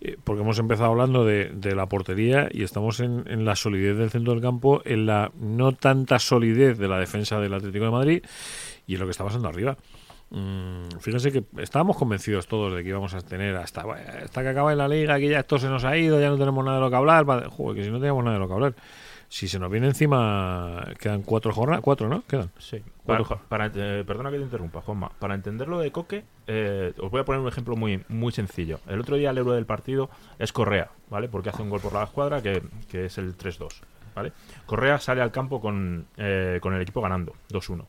[0.00, 3.96] Eh, porque hemos empezado hablando de, de la portería y estamos en, en la solidez
[3.98, 7.90] del centro del campo, en la no tanta solidez de la defensa del Atlético de
[7.90, 8.22] Madrid
[8.86, 9.76] y en lo que está pasando arriba.
[10.30, 14.76] Mm, fíjense que estábamos convencidos todos de que íbamos a tener hasta, hasta que acabe
[14.76, 16.90] la liga, que ya esto se nos ha ido, ya no tenemos nada de lo
[16.90, 17.24] que hablar.
[17.48, 18.74] Joder, que si no tenemos nada de lo que hablar.
[19.28, 22.22] Si se nos viene encima, quedan cuatro jornadas, cuatro, ¿no?
[22.26, 22.50] Quedan.
[22.58, 22.82] Sí.
[23.06, 23.18] Para,
[23.48, 25.08] para- eh, perdona que te interrumpa, Juanma.
[25.20, 28.80] Para entender lo de Coque, eh, os voy a poner un ejemplo muy, muy sencillo.
[28.88, 30.10] El otro día el héroe del partido
[30.40, 31.28] es Correa, ¿vale?
[31.28, 32.60] Porque hace un gol por la escuadra que,
[32.90, 33.68] que es el 3-2,
[34.16, 34.32] ¿vale?
[34.66, 37.84] Correa sale al campo con, eh, con el equipo ganando, 2-1.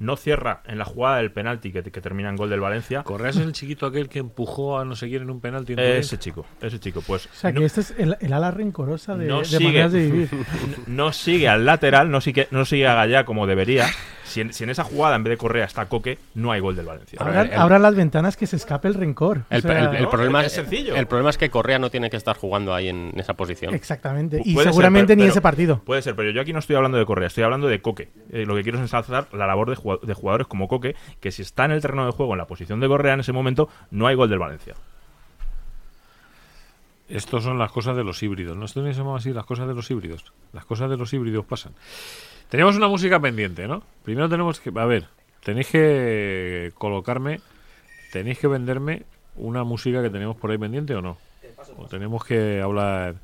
[0.00, 3.02] No cierra en la jugada del penalti que, que termina en gol del Valencia.
[3.02, 5.72] Correa es el chiquito aquel que empujó a no sé quién en un penalti.
[5.72, 8.50] en Ese chico, ese chico, pues O sea, no, que este es el, el ala
[8.50, 9.64] rencorosa de, No de sigue.
[9.64, 10.28] maneras de vivir.
[10.86, 13.86] no sigue al lateral, no sigue, no sigue a Gallá como debería.
[14.28, 16.76] Si en, si en esa jugada en vez de Correa está Coque, no hay gol
[16.76, 17.18] del Valencia.
[17.20, 19.38] abran las ventanas que se escape el rencor.
[19.38, 20.94] O El, sea, el- el No, problema es sencillo.
[20.94, 23.74] El problema es que Correa no tiene que estar jugando ahí en esa posición.
[23.74, 24.38] Exactamente.
[24.38, 25.80] Pu- Y ser, seguramente pero- ni pero- ese partido.
[25.84, 28.10] Puede ser, pero yo aquí no estoy hablando de Correa, estoy hablando de Coque.
[28.30, 31.32] Eh, lo que quiero es ensalzar la labor de, jugad- de jugadores como Coque, que
[31.32, 33.68] si está en el terreno de juego en la posición de Correa en ese momento,
[33.90, 34.74] no hay gol del Valencia.
[37.08, 38.54] Estos son las cosas de los híbridos.
[38.56, 39.32] ¿No esto no se llama así?
[39.32, 40.30] Las cosas de los híbridos.
[40.52, 41.72] Las cosas de los híbridos pasan.
[42.48, 43.82] Teníamos una música pendiente, ¿no?
[44.02, 44.72] Primero tenemos que...
[44.74, 45.06] A ver,
[45.42, 47.40] tenéis que colocarme,
[48.12, 49.04] tenéis que venderme
[49.36, 51.18] una música que tenemos por ahí pendiente o no.
[51.76, 53.16] O tenemos que hablar,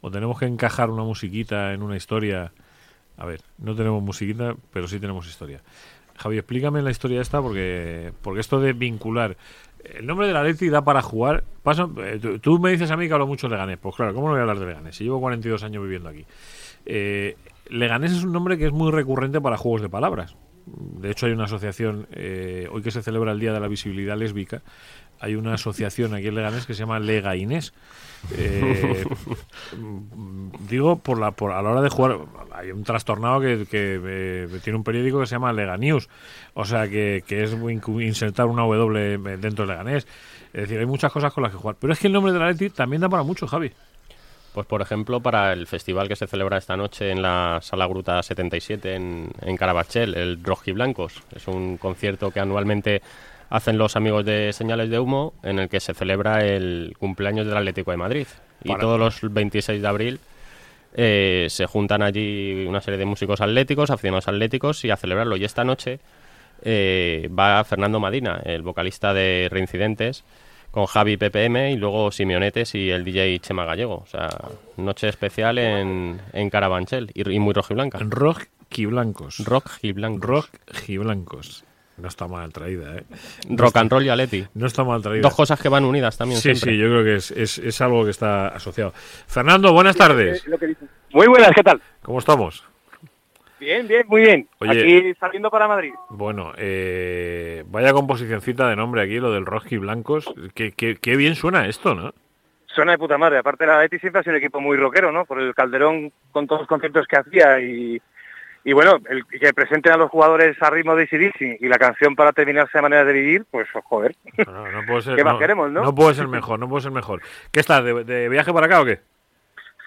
[0.00, 2.52] o tenemos que encajar una musiquita en una historia.
[3.16, 5.62] A ver, no tenemos musiquita, pero sí tenemos historia.
[6.16, 9.36] Javi, explícame la historia esta porque porque esto de vincular
[9.94, 11.44] el nombre de la Leti da para jugar.
[11.62, 13.78] Pasa, eh, tú, tú me dices a mí que hablo mucho de Leganés.
[13.78, 14.96] Pues claro, ¿cómo no voy a hablar de Leganés?
[14.96, 16.24] Si llevo 42 años viviendo aquí.
[16.84, 17.36] Eh,
[17.70, 20.36] Leganés es un nombre que es muy recurrente para juegos de palabras.
[20.66, 24.16] De hecho, hay una asociación, eh, hoy que se celebra el Día de la Visibilidad
[24.16, 24.62] Lésbica,
[25.20, 27.72] hay una asociación aquí en Leganés que se llama Lega Inés.
[28.36, 29.04] Eh,
[30.68, 32.18] digo, por la, por, a la hora de jugar,
[32.52, 36.08] hay un trastornado que, eh, tiene un periódico que se llama Lega News,
[36.54, 40.06] o sea que, que es insertar una W dentro de Leganés.
[40.52, 41.76] Es decir, hay muchas cosas con las que jugar.
[41.78, 43.70] Pero es que el nombre de la Leti también da para mucho, Javi.
[44.56, 48.22] Pues por ejemplo, para el festival que se celebra esta noche en la Sala Gruta
[48.22, 51.22] 77 en, en Carabachel, el Rojiblancos.
[51.34, 53.02] Es un concierto que anualmente
[53.50, 57.54] hacen los amigos de Señales de Humo, en el que se celebra el cumpleaños del
[57.54, 58.26] Atlético de Madrid.
[58.64, 60.20] Y todos los 26 de abril
[60.94, 65.36] eh, se juntan allí una serie de músicos atléticos, aficionados atléticos, y a celebrarlo.
[65.36, 66.00] Y esta noche
[66.62, 70.24] eh, va Fernando Madina, el vocalista de Reincidentes,
[70.76, 73.94] con Javi PPM y luego Simeonetes y el DJ Chema Gallego.
[73.94, 74.28] O sea,
[74.76, 77.98] noche especial en, en Carabanchel y, y muy rojiblanca.
[78.02, 79.38] Rojiblancos.
[79.38, 80.50] Rojiblancos.
[80.68, 81.64] Rojiblancos.
[81.96, 83.04] No está mal traída, ¿eh?
[83.48, 84.44] Rock and roll y Aleti.
[84.52, 85.22] No está mal traída.
[85.22, 86.72] Dos cosas que van unidas también Sí, siempre.
[86.72, 88.92] sí, yo creo que es, es, es algo que está asociado.
[89.26, 90.44] Fernando, buenas tardes.
[91.10, 91.80] Muy buenas, ¿qué tal?
[92.02, 92.62] ¿Cómo estamos?
[93.58, 94.48] Bien, bien, muy bien.
[94.58, 94.82] Oye.
[94.82, 95.92] Aquí saliendo para Madrid.
[96.10, 100.32] Bueno, eh, vaya composicioncita de nombre aquí, lo del Rojiblancos.
[100.54, 102.12] Qué, qué, qué bien suena esto, ¿no?
[102.66, 103.38] Suena de puta madre.
[103.38, 105.24] Aparte, la Betis siempre ha sido un equipo muy rockero, ¿no?
[105.24, 108.02] Por el Calderón, con todos los conciertos que hacía y,
[108.64, 112.14] y bueno, el que presenten a los jugadores a ritmo de ACDC y la canción
[112.14, 114.14] para terminarse de manera de vivir, pues joder.
[114.46, 115.82] No, no puede ser, ¿Qué más no, queremos, no?
[115.82, 117.22] No puede ser mejor, no puede ser mejor.
[117.50, 119.00] ¿Qué estás, de, de viaje para acá o qué?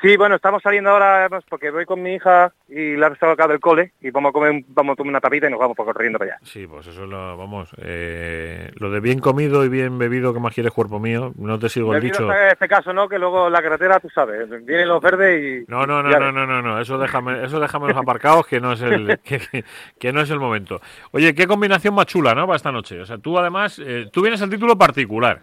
[0.01, 3.59] Sí, bueno, estamos saliendo ahora porque voy con mi hija y la he acá del
[3.59, 6.17] cole y vamos a comer, vamos a tomar una tapita y nos vamos por corriendo
[6.17, 6.39] para allá.
[6.43, 10.39] Sí, pues eso es lo, vamos, eh, lo de bien comido y bien bebido que
[10.39, 12.29] más quieres cuerpo mío, no te sigo el dicho.
[12.29, 13.09] a este caso, ¿no?
[13.09, 15.71] Que luego la carretera, tú sabes, vienen los verdes y...
[15.71, 18.71] No, no, no, no, no, no, no, eso déjame, eso déjame los aparcados que no
[18.71, 19.19] es el
[19.99, 20.79] que no es el momento.
[21.11, 22.45] Oye, qué combinación más chula, ¿no?
[22.45, 23.01] Para esta noche.
[23.01, 25.41] O sea, tú además, eh, tú vienes al título particular.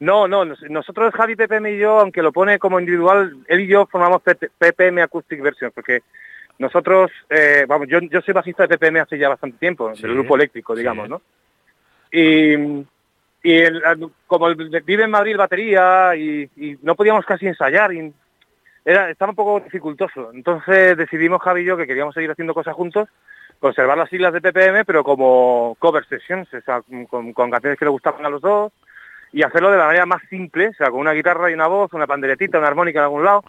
[0.00, 3.66] No, no, nos- nosotros Javi PPM y yo, aunque lo pone como individual, él y
[3.66, 6.02] yo formamos PP PPM Acoustic Version, porque
[6.58, 10.14] nosotros, eh, vamos, yo, yo soy bajista de PPM hace ya bastante tiempo, Sí, del
[10.14, 10.80] grupo eléctrico, sí.
[10.80, 11.20] digamos, ¿no?
[12.12, 12.54] Y,
[13.42, 13.82] y el-
[14.26, 18.12] como el- vive en Madrid batería y, y no podíamos casi ensayar, y
[18.84, 20.30] era, estaba un poco dificultoso.
[20.32, 23.08] Entonces decidimos Javi y yo que queríamos seguir haciendo cosas juntos,
[23.60, 27.84] conservar las siglas de PPM, pero como cover sessions, o sea, con, con canciones que
[27.84, 28.72] le gustaban a los dos,
[29.32, 31.92] y hacerlo de la manera más simple, o sea, con una guitarra y una voz,
[31.92, 33.42] una panderetita, una armónica en algún lado,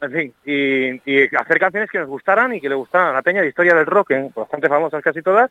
[0.00, 3.22] en fin, y, y hacer canciones que nos gustaran y que le gustaran a la
[3.22, 4.30] peña de historia del rock, ¿eh?
[4.34, 5.50] bastante famosas casi todas,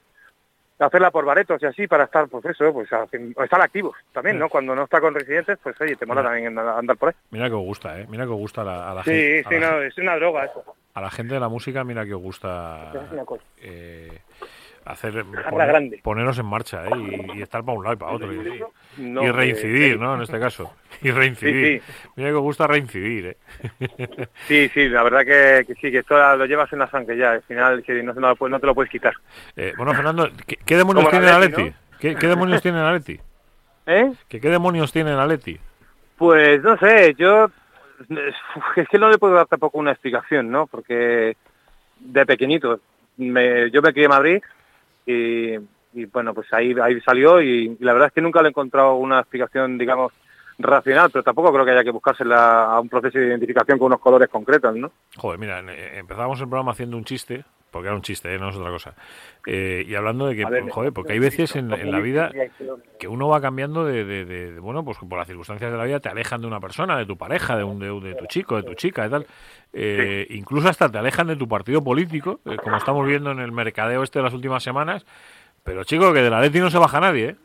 [0.80, 4.49] hacerla por baretos y así para estar, pues eso, pues estar activos también, ¿no?
[4.49, 7.15] Cuando no está con residentes, pues oye, te mola también andar por ahí.
[7.30, 8.07] Mira que os gusta, ¿eh?
[8.09, 9.45] Mira que os gusta a la, a la Sí, gente.
[9.49, 10.63] sí, la, no, es una droga eso.
[10.95, 13.43] a la gente de la música, mira que os gusta Es una cosa.
[13.61, 14.22] eh,
[14.86, 16.00] hacer grande.
[16.04, 16.90] poneros en marcha, ¿eh?
[17.36, 18.34] Y, y estar para un lado y para otro.
[18.34, 18.62] Y,
[18.98, 20.00] No, y eh, reincidir, sí.
[20.00, 20.16] ¿no?
[20.16, 20.74] En este caso.
[21.02, 21.82] Y reincidir.
[21.82, 23.38] Sí, Mira que os gusta reincidir, ¿eh?
[24.48, 27.32] Sí, sí, la verdad que, que sí, que esto lo llevas en la sangre ya,
[27.32, 29.14] al final que no, puedes- no te lo puedes quitar.
[29.56, 31.28] Eh, bueno, Fernando, ¿qué, qué demonios tiene?
[31.32, 31.74] ¿no?
[32.00, 32.80] ¿Qué, qué demonios tiene?
[33.86, 34.12] ¿Eh?
[34.30, 35.60] ¿Qué, ¿Qué demonios tiene la Leti?
[36.18, 37.50] Pues no sé, yo
[38.76, 40.68] es que no le puedo dar tampoco una explicación, ¿no?
[40.68, 41.36] Porque
[42.00, 42.80] de pequeñito
[43.18, 44.42] me, yo me crié en Madrid
[45.06, 45.56] y,
[45.93, 48.95] y, bueno, pues ahí ahí salió y, la verdad es que nunca le he encontrado
[48.95, 50.14] una explicación, digamos,
[50.60, 53.99] racional, pero tampoco creo que haya que buscársela a un proceso de identificación con unos
[53.99, 54.91] colores concretos, ¿no?
[55.18, 58.38] Joder, mira, eh, empezábamos el programa haciendo un chiste, porque era un chiste, ¿eh?
[58.38, 58.93] no es otra cosa.
[59.47, 62.30] Eh, y hablando de que, ver, joder, porque hay veces en, en la vida
[62.99, 65.86] que uno va cambiando de, de- de- de- bueno, pues por las circunstancias de la
[65.86, 68.57] vida te alejan de una persona, de tu pareja, de, un, de, de tu chico,
[68.57, 69.26] de tu chica y tal.
[69.74, 73.51] Eh, Incluso hasta te alejan de tu partido político, eh, como estamos viendo en el
[73.51, 75.05] mercadeo este de las últimas semanas.
[75.63, 77.36] Pero chico, que de la Leti no se baja nadie, ¿eh?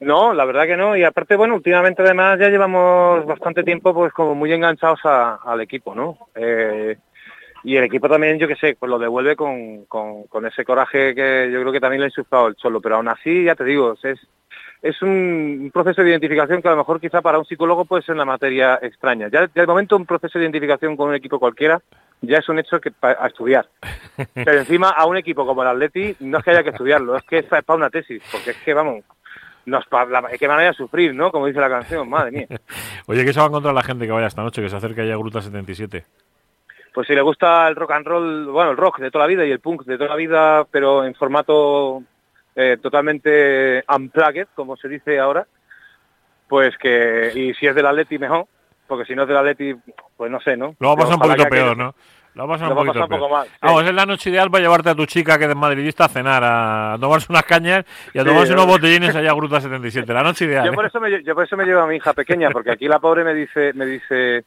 [0.00, 0.96] No, la verdad que no.
[0.96, 5.60] Y aparte, bueno, últimamente además ya llevamos bastante tiempo pues como muy enganchados a- al
[5.60, 6.16] equipo, ¿no?
[6.36, 6.96] Eh,
[7.64, 11.14] y el equipo también, yo qué sé, pues lo devuelve con, con, con ese coraje
[11.14, 12.80] que yo creo que también le ha insuflado el Cholo.
[12.80, 14.18] Pero aún así, ya te digo, es,
[14.82, 18.14] es un, proceso de identificación que a lo mejor quizá para un psicólogo puede ser
[18.14, 19.28] una materia extraña.
[19.28, 21.80] Ya, ya de momento un proceso de identificación con un equipo cualquiera
[22.20, 23.68] ya es un hecho que a estudiar.
[24.34, 27.22] Pero encima a un equipo como el Atleti no es que haya que estudiarlo, es
[27.24, 29.04] que es para una tesis, porque es que, vamos,
[29.66, 29.84] nos
[30.38, 31.30] qué manera de sufrir, ¿no?
[31.30, 32.46] Como dice la canción, madre mía.
[33.06, 35.02] Oye, ¿qué se va a encontrar la gente que vaya esta noche, que se acerque
[35.02, 36.04] allá a Gruta 77?
[36.94, 39.44] Pues si le gusta el rock and roll, bueno, el rock de toda la vida
[39.44, 42.02] y el punk de toda la vida, pero en formato
[42.56, 45.46] eh, totalmente unplugged, como se dice ahora,
[46.48, 48.46] pues que, y si es del Atleti mejor,
[48.86, 49.74] porque si no es del Atleti,
[50.16, 50.74] pues no sé, ¿no?
[50.80, 51.94] Lo va a pasar un poquito peor, ¿no?
[52.34, 53.50] Lo vas a pasar un va a poquito pasar un poco sí.
[53.62, 56.42] Vamos, es la noche ideal para llevarte a tu chica que es madridista a cenar,
[56.44, 57.84] a tomarse unas cañas
[58.14, 58.78] y a Sí, tomarse unos hombre.
[58.78, 60.12] botellines allá a Gruta 77.
[60.12, 60.64] La noche ideal.
[60.66, 60.74] Yo ¿eh?
[60.74, 62.98] por eso me, yo por eso me llevo a mi hija pequeña, porque aquí la
[63.00, 64.44] pobre me dice, me dice,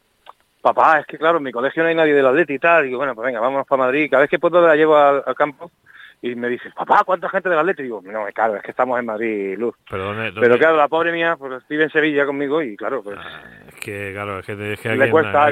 [0.61, 2.83] papá, es que claro, en mi colegio no hay nadie del Atleti y tal.
[2.83, 4.07] Y digo, bueno, pues venga, vámonos para Madrid.
[4.09, 5.71] Cada vez que puedo la llevo al, al campo
[6.23, 7.81] y me dice, papá, ¿cuánta gente del Atleti?
[7.81, 9.73] Y digo, no, claro, es que estamos en Madrid, Luz.
[9.89, 13.01] Pero, ¿dónde- dónde- Pero claro, la pobre mía, pues vive en Sevilla conmigo y claro,
[13.01, 13.17] pues
[13.69, 15.49] Es que, claro, es que, es que aquí le cuesta.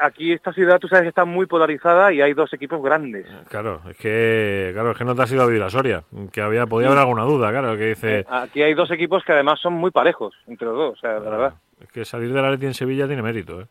[0.00, 3.26] aquí esta ciudad, tú sabes está muy polarizada y hay dos equipos grandes.
[3.48, 6.02] Claro, es que, claro, es que no te has ido a vivir a Soria.
[6.32, 8.26] Que había, podía haber alguna duda, claro, que dice...
[8.28, 11.30] Aquí hay dos equipos que además son muy parejos entre los dos, o sea, la
[11.30, 11.54] verdad.
[11.80, 13.66] Es que salir de la Leti en Sevilla tiene mérito, ¿eh?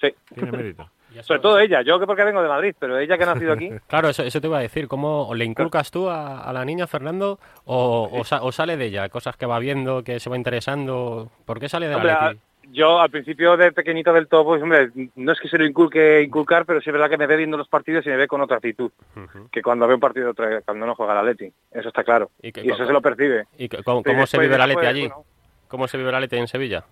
[0.00, 0.14] Sí.
[0.34, 0.88] Tiene mérito.
[1.22, 3.70] Sobre todo ella, yo que porque vengo de Madrid, pero ella que ha nacido aquí,
[3.88, 4.86] Claro, eso, eso te iba a decir.
[4.88, 7.38] ¿Cómo le inculcas tú a, a la niña, Fernando?
[7.64, 9.08] O, o sa- o sale de ella?
[9.08, 11.30] Cosas que va viendo, que se va interesando.
[11.46, 12.34] ¿Por qué sale de la Hombre, a-
[12.70, 16.20] yo al principio de pequeñito del todo, pues hombre, no es que se lo inculque
[16.20, 18.42] inculcar, pero sí es verdad que me ve viendo los partidos y me ve con
[18.42, 18.90] otra actitud
[19.50, 21.50] que cuando ve un partido otra- cuando no juega la Leti.
[21.72, 22.30] Eso está claro.
[22.42, 23.46] Y Y, que- eso se lo percibe.
[23.56, 25.08] ¿Y c- cómo, cómo se vive la Leti allí?
[25.08, 25.24] bueno.
[25.68, 26.84] ¿Cómo se vive la Leti en Sevilla?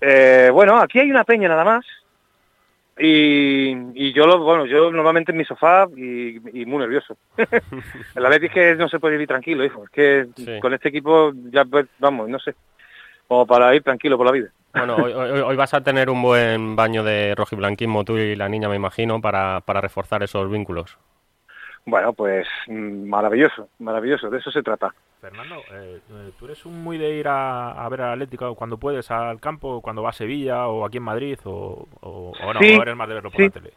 [0.00, 1.84] Eh, bueno, aquí hay una peña nada más.
[3.00, 7.16] Y, y yo lo, bueno, yo normalmente en mi sofá y, y muy nervioso.
[8.14, 9.84] el Atleti es que no se puede vivir tranquilo, hijo.
[9.84, 10.58] Es que Sí.
[10.60, 12.54] con este equipo ya pues, vamos, no sé,
[13.26, 14.48] como para ir tranquilo por la vida.
[14.74, 18.48] Bueno, hoy, hoy- hoy vas a tener un buen baño de rojiblanquismo tú y la
[18.48, 20.96] niña, me imagino, para, para reforzar esos vínculos.
[21.86, 24.94] Bueno, pues mm, maravilloso, maravilloso, de eso se trata.
[25.20, 28.78] Fernando, eh, eh, ¿tú eres un muy de ir a, a ver al Atlético cuando
[28.78, 31.38] puedes al campo, cuando vas a Sevilla o aquí en Madrid?
[31.44, 33.44] ¿O, o, o no, Sí, o eres más de verlo por sí.
[33.44, 33.72] la tele?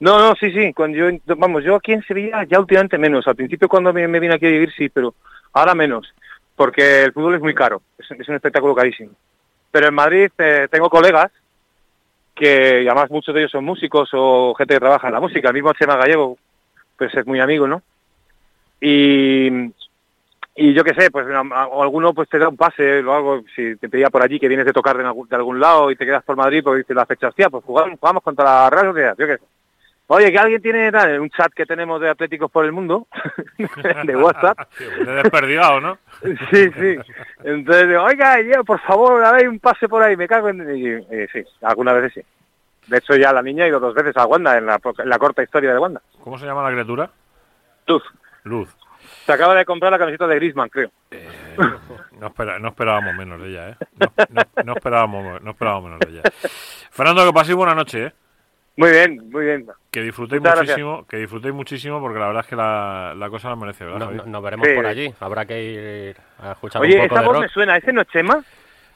[0.00, 1.06] No, no, sí, sí, cuando yo,
[1.38, 3.26] vamos, yo aquí en Sevilla ya últimamente menos.
[3.26, 5.14] Al principio cuando me, me vine aquí a vivir sí, pero
[5.54, 6.12] ahora menos,
[6.54, 9.12] porque el fútbol es muy caro, es, es un espectáculo carísimo.
[9.70, 11.32] Pero en Madrid eh, tengo colegas
[12.34, 15.48] que y además muchos de ellos son músicos o gente que trabaja en la música.
[15.48, 16.36] El mismo Chema Gallego,
[16.98, 17.82] pues es muy amigo, ¿no?
[18.78, 19.70] Y,
[20.56, 23.76] y yo qué sé, pues a- alguno pues te da un pase o algo, si
[23.76, 26.06] te pedía por allí que vienes de tocar de, algún- de algún lado y te
[26.06, 29.14] quedas por Madrid, pues dice la fecha, hostia, pues jugamos, jugamos contra la Real Sociedad,
[29.18, 29.44] yo qué sé.
[30.08, 33.08] Oye, que alguien tiene un chat que tenemos de Atléticos por el Mundo,
[34.04, 34.56] de WhatsApp.
[35.04, 35.98] De desperdigado, ¿no?
[36.50, 36.96] Sí, sí.
[37.42, 40.76] Entonces digo, oiga, yo, por favor, a ver un pase por ahí, me cago en...
[40.76, 42.20] Y, y sí, algunas veces sí.
[42.86, 45.18] De hecho, ya la niña ha ido dos veces a Wanda, en la, en la
[45.18, 46.00] corta historia de Wanda.
[46.22, 47.10] ¿Cómo se llama la criatura?
[47.84, 48.04] Tuf.
[48.44, 48.68] Luz.
[49.26, 50.90] Se acaba de comprar la camiseta de Griezmann, creo.
[52.20, 53.76] No, espera- no esperábamos menos de ella, ¿eh?
[53.98, 56.22] No, no- no esperábamos, no esperábamos menos de ella.
[56.90, 58.12] Fernando, que paséis buena noche, ¿eh?
[58.76, 59.66] Muy bien, muy bien.
[59.90, 63.48] Que disfrutéis Muchas muchísimo, que disfrutéis muchísimo porque la verdad es que la, la cosa
[63.48, 63.98] la merece, ¿verdad?
[64.00, 64.16] No- Javi?
[64.18, 64.74] no- nos veremos Sí.
[64.74, 65.14] por allí.
[65.20, 67.42] Habrá que ir a escuchar Oye, un poco esa de voz rock.
[67.42, 68.44] me suena, ¿ese no es Chema?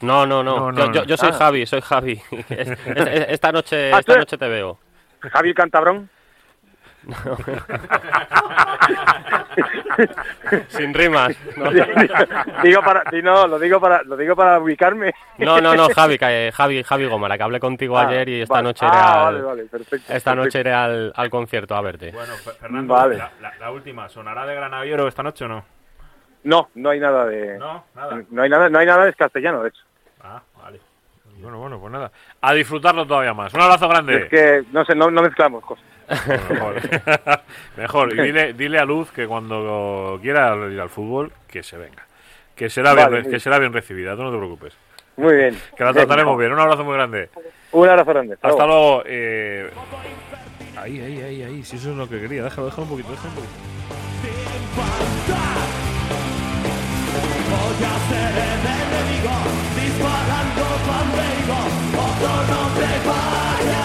[0.02, 0.56] No, no, no.
[0.58, 0.92] No, no, yo, no.
[0.92, 1.36] yo- yo soy Ah.
[1.38, 2.20] Javi, soy Javi.
[2.50, 4.78] Es- es- es- esta noche, Ah, esta noche te veo.
[5.20, 6.08] Javi Cantabrón.
[10.68, 11.36] Sin rimas.
[11.56, 11.70] No,
[12.62, 15.12] digo para, no, lo digo para, lo digo para ubicarme.
[15.38, 18.54] no, no, no, Javi, que- Javi, Javi Gómara, que hablé contigo Ah, ayer y esta
[18.54, 18.64] vale.
[18.68, 20.12] noche iré Ah, al, vale, vale, perfecto.
[20.12, 22.10] esta noche iré al, al concierto a verte.
[22.12, 23.16] Bueno, Fe- Fernando, Vale.
[23.18, 25.64] la, la- la última, ¿sonará de Granadiero esta noche o no?
[26.44, 28.22] No, no hay nada de, No, nada.
[28.30, 29.82] no hay nada, no hay nada de castellano, de hecho.
[30.22, 30.80] Ah, vale.
[31.38, 32.10] Bueno, bueno, pues nada.
[32.42, 33.52] A disfrutarlo todavía más.
[33.54, 34.24] Un abrazo grande.
[34.24, 35.84] Es que no sé, no, no mezclamos cosas.
[36.50, 36.74] Mejor.
[37.76, 38.12] Mejor.
[38.14, 42.06] Y dile, dile a Luz que cuando quiera ir al fútbol, que se venga.
[42.56, 44.76] Que será, Vale, bien, que será bien recibida, tú no te preocupes.
[45.16, 45.56] Muy bien.
[45.76, 46.52] Que la trataremos bien.
[46.52, 47.30] Un abrazo muy grande.
[47.72, 48.34] Un abrazo grande.
[48.34, 48.66] Hasta luego.
[48.66, 49.02] luego.
[49.06, 49.70] eh,
[50.76, 51.62] Ahí, ahí, ahí, ahí.
[51.64, 52.42] Si eso es lo que quería.
[52.44, 54.60] Déjalo, déjalo un poquito, déjalo un poquito.
[57.50, 59.34] Voy a ser el enemigo,
[59.76, 61.58] disparando cuando digo,
[62.00, 63.82] otro no te vaya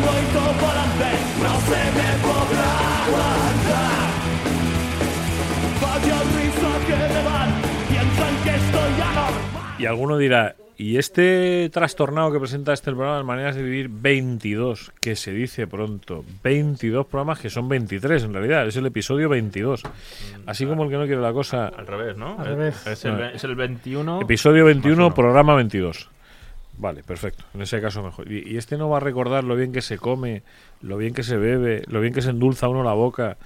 [0.00, 1.10] y todo adelante,
[1.42, 4.04] no se me podrá aguantar.
[5.82, 7.50] Vaya risa que me dan,
[7.88, 9.74] piensan que estoy anormal.
[9.78, 14.92] Y alguno dirá, ¿y este trastornado que presenta este programa de Maneras de Vivir 22,
[15.00, 19.82] que se dice pronto, 22 programas que son 23 en realidad, es el episodio 22.
[20.46, 22.36] Así como el que no quiere la cosa, Al revés, ¿no?
[22.38, 22.86] Al Es- revés.
[22.86, 24.20] Es, el, es el 21.
[24.22, 25.14] episodio 21, Más uno.
[25.14, 26.10] programa 22.
[26.76, 28.30] Vale, perfecto, en ese caso mejor.
[28.30, 30.42] Y, y este no va a recordar lo bien que se come,
[30.82, 33.36] lo bien que se bebe, lo bien que se endulza uno la boca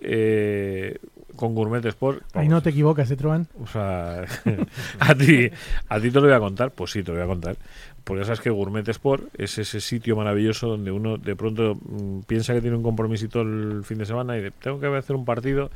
[0.00, 0.98] eh,
[1.36, 2.22] con Gourmet Sport.
[2.34, 3.46] Ahí no te equivocas, ¿eh, Truan?
[3.62, 4.24] O sea,
[5.00, 5.50] a ti,
[5.88, 7.56] a ti te lo voy a contar, pues sí, te lo voy a contar.
[8.04, 12.54] Porque sabes que Gourmet Sport es ese sitio maravilloso donde uno de pronto mm, piensa
[12.54, 15.70] que tiene un compromisito el fin de semana y de, tengo que hacer un partido.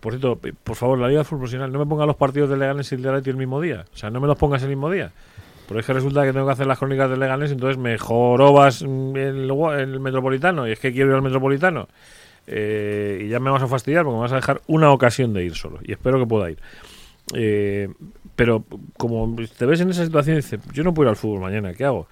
[0.00, 2.56] Por cierto, p- por favor, la Liga Fútbol Profesional, no me pongas los partidos de
[2.56, 3.84] Leganés y el de Atleti el mismo día.
[3.92, 5.12] O sea, no me los pongas el mismo día.
[5.70, 8.82] Porque es que resulta que tengo que hacer las crónicas de Leganés, entonces me jorobas
[8.82, 11.86] el, Metropolitano, y es que quiero ir al Metropolitano.
[12.48, 15.44] Eh, y ya me vas a fastidiar porque me vas a dejar una ocasión de
[15.44, 15.78] ir solo.
[15.84, 16.58] Y espero que pueda ir.
[17.34, 17.88] Eh,
[18.34, 18.64] pero
[18.96, 21.84] como te ves en esa situación dices, yo no puedo ir al fútbol mañana, ¿qué
[21.84, 22.08] hago?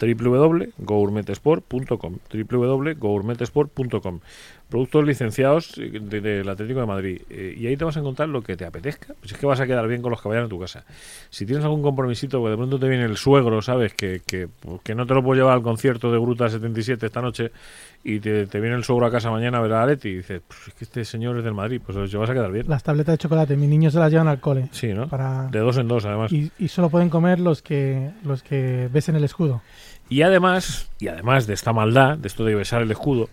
[0.00, 4.20] www.gourmetesport.com www.gourmetesport.com
[4.68, 7.22] Productos licenciados de- del Atlético de Madrid.
[7.30, 9.14] Eh, y ahí te vas a encontrar lo que te apetezca.
[9.20, 10.84] Pues es que vas a quedar bien con los que vayan a tu casa.
[11.30, 13.94] Si tienes algún compromisito, porque de pronto te viene el suegro, ¿sabes?
[13.94, 17.22] Que, que, pues, que no te lo puedes llevar al concierto de Gruta 77 esta
[17.22, 17.52] noche
[18.02, 20.42] y te, te viene el suegro a casa mañana a ver a Aleti y dices,
[20.48, 22.64] pues es que este señor es del Madrid, pues te vas a quedar bien.
[22.68, 24.66] Las tabletas de chocolate, mis niños se las llevan al cole.
[24.72, 25.06] Sí, ¿no?
[25.06, 25.46] Para...
[25.46, 26.32] De dos en dos, además.
[26.32, 29.62] Y, y solo pueden comer los que los que besen el escudo.
[30.08, 33.28] Y además, y además de esta maldad, de esto de besar el escudo,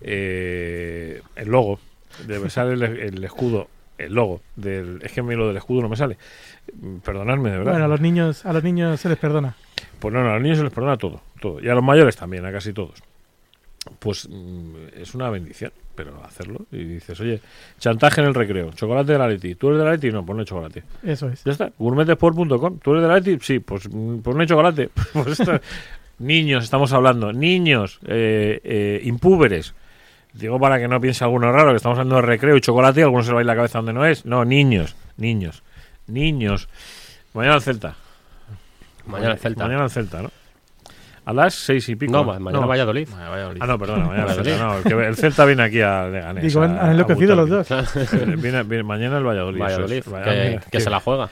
[0.00, 1.78] eh, el logo,
[2.26, 5.82] de besar el, el escudo, el logo, del, es que a mí lo del escudo
[5.82, 6.16] no me sale.
[7.04, 7.72] Perdonadme, de verdad.
[7.72, 9.54] Bueno, a los niños a los niños se les perdona.
[9.98, 11.60] Pues no, no, a los niños se les perdona todo, todo.
[11.60, 13.02] Y a los mayores también, a casi todos.
[14.00, 16.66] Pues mm, es una bendición, pero hacerlo.
[16.72, 17.40] Y dices, oye,
[17.78, 19.54] chantaje en el recreo, chocolate de la Leti.
[19.54, 20.10] ¿Tú eres de la Leti?
[20.10, 20.82] No, pues no hay chocolate.
[21.04, 21.44] Eso es.
[21.44, 22.78] Ya está, gourmetesport.com.
[22.80, 23.38] ¿Tú eres de la Leti?
[23.40, 24.90] Sí, pues, mm, pues no hay chocolate.
[25.12, 25.60] Pues esto-
[26.18, 29.74] niños, estamos hablando, niños, eh, eh, impúberes.
[30.32, 33.02] Digo para que no piense alguno raro, que estamos hablando de recreo y chocolate y
[33.02, 34.26] a algunos se le va a ir la cabeza donde no es.
[34.26, 35.62] No, niños, niños,
[36.06, 36.68] niños.
[37.32, 37.94] Mañana el Celta.
[39.06, 39.64] Mañana el Celta.
[39.64, 40.30] Mañana el Celta, ¿no?
[41.24, 42.12] A las seis y pico.
[42.12, 42.68] No, ma- mañana No.
[42.68, 43.08] Valladolid.
[43.60, 44.50] Ah, no, perdona, mañana el Valladolid.
[44.50, 44.64] Celta.
[44.66, 46.44] No, el, que- el Celta viene aquí a Leganés.
[46.44, 47.68] Digo, han, enloquecido los dos.
[48.42, 49.56] Viene, viene- mañana el Valladolid.
[49.62, 50.08] es.
[50.12, 51.28] Valladolid, que, se la juega.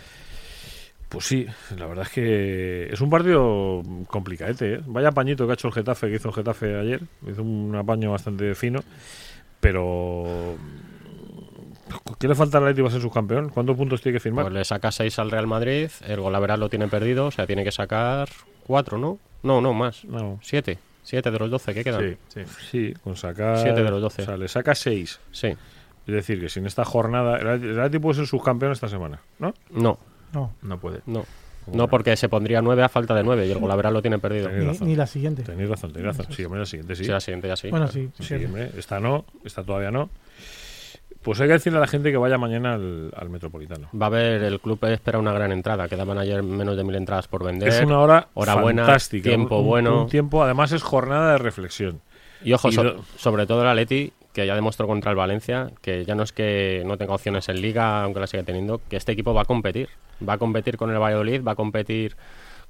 [1.14, 1.46] Pues sí,
[1.78, 4.74] la verdad es que es un partido complicadete.
[4.74, 4.80] ¿eh?
[4.84, 7.02] Vaya pañito que ha hecho el Getafe, que hizo el Getafe ayer.
[7.30, 8.80] Hizo un apaño bastante fino.
[9.60, 10.56] Pero.
[12.18, 13.50] ¿Qué le falta al Atleti para ser subcampeón?
[13.50, 14.46] ¿Cuántos puntos tiene que firmar?
[14.46, 17.62] Pues le saca 6 al Real Madrid, el Golaveral lo tiene perdido, o sea, tiene
[17.62, 18.28] que sacar
[18.66, 19.20] 4, ¿no?
[19.44, 20.04] No, no, más.
[20.04, 20.40] No.
[20.42, 20.78] 7.
[21.04, 22.00] 7 de los 12 que quedan.
[22.00, 22.40] Sí, sí.
[22.70, 23.58] Sí, con sacar.
[23.58, 24.22] Siete de los doce.
[24.22, 25.20] O sea, le saca 6.
[25.30, 25.46] Sí.
[25.46, 27.38] Es decir, que sin esta jornada.
[27.38, 29.54] El Atleti puede ser subcampeón esta semana, ¿no?
[29.70, 29.96] No,
[30.34, 31.00] No, No puede.
[31.06, 31.24] no.
[31.72, 34.48] No, porque se pondría 9 a falta de 9 y el Golaveral lo tiene perdido.
[34.48, 34.88] Tenéis ni, razón.
[34.88, 35.42] ni la siguiente.
[35.44, 36.30] Tenéis razón, tenéis razón.
[36.34, 37.04] Sí, hombre, la siguiente sí.
[37.04, 37.70] Sí, la siguiente ya sí.
[37.70, 38.10] Bueno, sí.
[38.20, 40.10] Sí, hombre, esta no, esta todavía no.
[41.22, 43.88] Pues hay que decirle a la gente que vaya mañana al, al Metropolitano.
[43.98, 45.88] Va a haber, el club espera una gran entrada.
[45.88, 47.68] Quedaban ayer menos de mil entradas por vender.
[47.70, 49.30] Es una hora hora buena, fantástica.
[49.30, 50.02] tiempo un- un- bueno.
[50.02, 52.02] Un tiempo, además es jornada de reflexión.
[52.44, 55.70] Y ojo, Y so- do- sobre todo el Atleti, que ya demostró contra el Valencia,
[55.80, 58.96] que ya no es que no tenga opciones en Liga, aunque la siga teniendo, que
[58.96, 59.88] este equipo va a competir.
[60.28, 62.16] Va a competir con el Valladolid, va a competir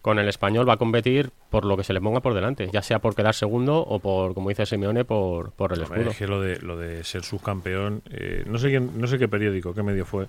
[0.02, 2.82] con el Español, va a competir por lo que se le ponga por delante, ya
[2.82, 6.10] sea por quedar segundo o por, como dice Simeone, por, por el escudo.
[6.10, 9.28] Es que lo de, lo de ser subcampeón, eh, no sé quién, no sé qué
[9.28, 10.26] periódico, qué medio fue,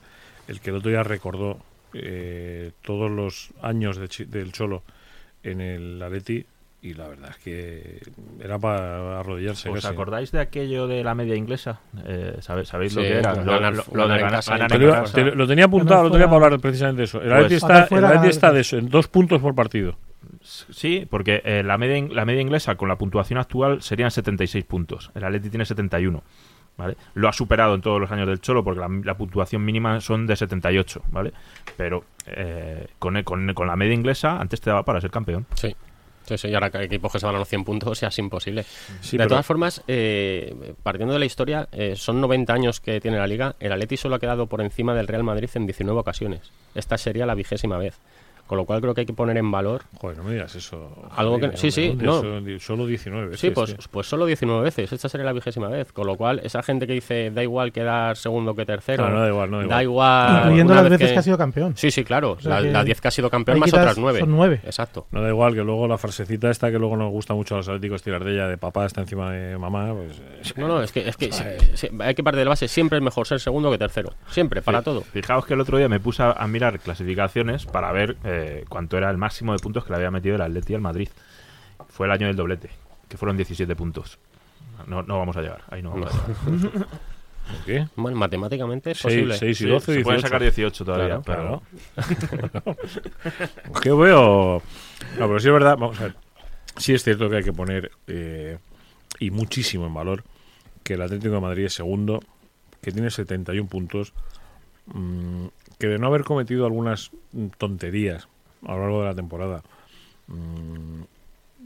[0.47, 1.57] el que el otro día recordó
[1.93, 4.83] eh, todos los años de del Cholo
[5.43, 6.45] en el Atleti
[6.86, 8.01] y la verdad es que
[8.39, 9.69] era para arrodillarse.
[9.69, 9.88] ¿Os casi.
[9.88, 11.79] acordáis de aquello de la media inglesa?
[12.05, 13.33] Eh, ¿sabe- ¿Sabéis lo que era?
[13.33, 15.13] ganar- Lo, de ganar- ganar en casa.
[15.13, 17.21] te tenía apuntado, lo tenía para hablar precisamente de eso.
[17.21, 19.97] El Pues- Atleti está, el Atleti está de eso, en dos puntos por partido.
[20.41, 25.11] Sí, porque eh, la, media, la media inglesa con la puntuación actual serían 76 puntos.
[25.15, 26.21] El Atleti tiene 71.
[26.77, 26.97] ¿Vale?
[27.13, 30.27] Lo ha superado en todos los años del Cholo porque la, la puntuación mínima son
[30.27, 31.31] de 78, ¿vale?
[31.77, 35.45] Pero eh, con, con, con la media inglesa antes te daba para ser campeón.
[35.53, 35.73] Sí.
[36.28, 38.07] Sí, sí, y ahora que hay equipos que se van a los 100 puntos ya
[38.07, 38.63] es imposible.
[39.01, 42.99] Sí, de pero- todas formas, eh, partiendo de la historia, eh, son 90 años que
[42.99, 43.55] tiene la liga.
[43.59, 46.51] El Atleti solo ha quedado por encima del Real Madrid en 19 ocasiones.
[46.73, 47.99] Esta sería la vigésima vez.
[48.47, 50.91] Con lo cual creo que hay que poner en valor Joder, no me digas eso.
[51.15, 52.21] Algo que- sí, sí, no.
[52.59, 53.37] solo 19.
[53.37, 53.77] Sí, veces, pues, tío.
[53.91, 54.91] pues solo 19 veces.
[54.93, 55.91] Esta sería la vigésima vez.
[55.91, 59.03] Con lo cual, esa gente que dice da igual quedar segundo que tercero.
[59.09, 59.83] No, no da igual, no da da igual.
[59.83, 60.41] igual.
[60.43, 61.17] Incluyendo las veces que...
[61.17, 61.73] ha sido campeón.
[61.75, 62.37] Sí, sí, claro.
[62.39, 64.19] sea La- que Las 10 que ha sido campeón más otras 9.
[64.19, 64.61] son nueve.
[64.63, 65.07] Exacto.
[65.11, 67.67] No da igual que luego la frasecita esta que luego nos gusta mucho a los
[67.67, 70.91] atléticos tirar de ella de papá está encima de mamá, pues eh, No, no, es
[70.91, 71.43] que, es que sí,
[71.73, 72.67] sí, hay que partir de la base.
[72.67, 74.13] Siempre es mejor ser segundo que tercero.
[74.29, 75.01] Siempre, para todo.
[75.01, 78.34] Fijaos que el otro día me puse a, a mirar clasificaciones para ver eh,
[78.69, 81.09] cuánto era el máximo de puntos que le había metido el Atleti al Madrid.
[81.89, 82.69] Fue el año del doblete,
[83.09, 84.17] que fueron 17 puntos.
[84.88, 86.88] No, no vamos a llegar, ahí no vamos a llegar.
[87.47, 87.88] ¿por qué?
[87.95, 89.38] Bueno, matemáticamente es 6, posible.
[89.38, 90.21] 6 y Sí, 12 se pueden 18.
[90.27, 91.61] sacar 18 todavía, Claro,
[91.95, 92.07] pero
[92.63, 92.77] claro.
[93.73, 94.61] Es que veo.
[95.19, 95.77] No, pero sí es verdad.
[95.77, 96.15] Vamos a ver.
[96.77, 97.91] Sí es cierto que hay que poner.
[98.07, 98.57] eh,
[99.19, 100.23] y muchísimo en valor.
[100.83, 102.21] Que el Atlético de Madrid es segundo.
[102.81, 104.13] Que tiene 71 puntos.
[104.88, 105.45] mm,
[105.86, 107.11] que de no haber cometido algunas
[107.57, 108.27] tonterías
[108.65, 109.63] a lo largo de la temporada.
[110.27, 111.03] mm,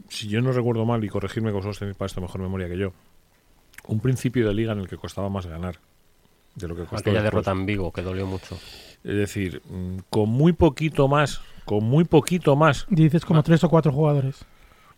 [0.08, 2.76] si yo no recuerdo mal, y corregirme que vosotros tenéis para esto mejor memoria que
[2.76, 2.92] yo.
[3.86, 5.76] Un principio de liga en el que costaba más ganar.
[6.56, 7.44] De lo que costó Aquella después.
[7.44, 8.56] derrota en Vigo, que dolió mucho.
[9.04, 11.40] Es decir, mm, con muy poquito más
[11.70, 12.84] con muy poquito más.
[12.90, 14.44] Dices como tres o cuatro jugadores.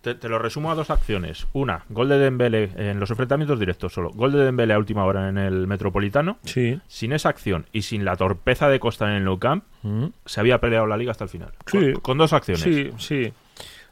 [0.02, 1.46] Te, te lo resumo a dos acciones.
[1.52, 4.10] Una, gol de Dembélé en los enfrentamientos directos solo.
[4.10, 6.38] Gol de Dembélé a última hora en el Metropolitano.
[6.44, 6.78] Sí.
[6.88, 10.06] Sin esa acción y sin la torpeza de Costa en el Nou Camp, Mm.
[10.26, 11.50] se había peleado la liga hasta el final.
[11.66, 11.92] Sí.
[11.92, 12.62] Con, con dos acciones.
[12.62, 13.32] Sí, sí.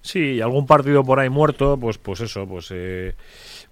[0.02, 3.14] Sí, y algún partido por ahí muerto, pues pues eso, pues eh,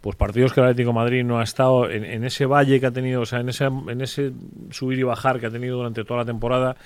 [0.03, 2.85] pues partidos que el Atlético de Madrid no ha estado en, en ese valle que
[2.87, 4.33] ha tenido, o sea, en ese, en ese
[4.71, 6.77] subir y bajar que ha tenido durante toda la temporada,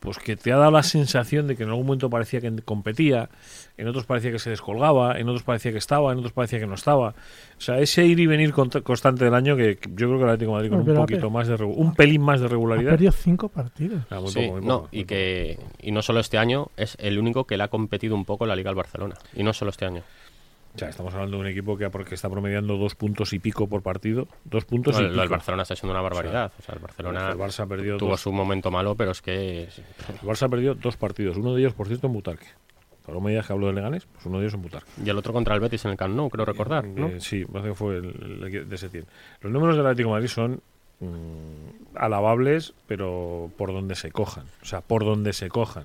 [0.00, 3.28] pues que te ha dado la sensación de que en algún momento parecía que competía,
[3.76, 6.66] en otros parecía que se descolgaba, en otros parecía que estaba, en otros parecía que
[6.66, 7.08] no estaba.
[7.10, 10.50] O sea, ese ir y venir constante del año que yo creo que el Atlético
[10.52, 12.90] de Madrid con Pero un ha poquito más de un pelín más de Ha regularidad.
[12.92, 14.02] perdido cinco partidos.
[14.10, 16.96] Ah, muy Sí, poco, muy no, poco, y que y no solo este año, es
[17.00, 19.16] el único que le ha competido un poco la Liga al Barcelona.
[19.34, 20.02] Y no solo este año.
[20.78, 23.66] O sea, estamos hablando de un equipo que porque está promediando dos puntos y pico
[23.66, 24.28] por partido.
[24.44, 25.30] Dos puntos No, y lo pico.
[25.30, 26.52] Barcelona está siendo una barbaridad.
[26.56, 29.20] O sea, el Barcelona El Barça ha perdido tuvo dos, su momento malo, pero es
[29.20, 31.36] que el Barça ha perdido dos partidos.
[31.36, 32.46] Uno de ellos, por cierto, en Butarque.
[33.04, 34.90] Por me digas que hablo de Leganés, pues uno de ellos en Butarque.
[35.04, 37.08] y el otro contra el Betis en el Camp Nou, creo recordar, ¿no?
[37.08, 39.06] Eh, sí, parece que fue el, el de Setién.
[39.40, 40.60] Los números del Atlético de Madrid son
[41.00, 44.44] mm, alabables, pero por donde se cojan.
[44.62, 45.84] O sea, por donde se cojan.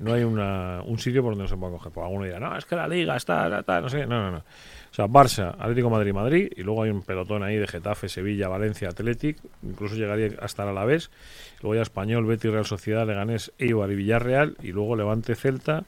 [0.00, 1.92] No hay una, un sitio por donde no se pueda coger.
[1.92, 4.06] Pues alguno dirá, no, es que la liga está, está, está", no sé.
[4.06, 4.38] No, no, no.
[4.38, 8.48] O sea, Barça, Atlético Madrid, Madrid, y luego hay un pelotón ahí de Getafe, Sevilla,
[8.48, 11.10] Valencia, Athletic, incluso llegaría hasta el Alavés,
[11.62, 15.84] luego ya Español, Betis, Real Sociedad, Leganés, Eibar y Villarreal, y luego Levante, Celta,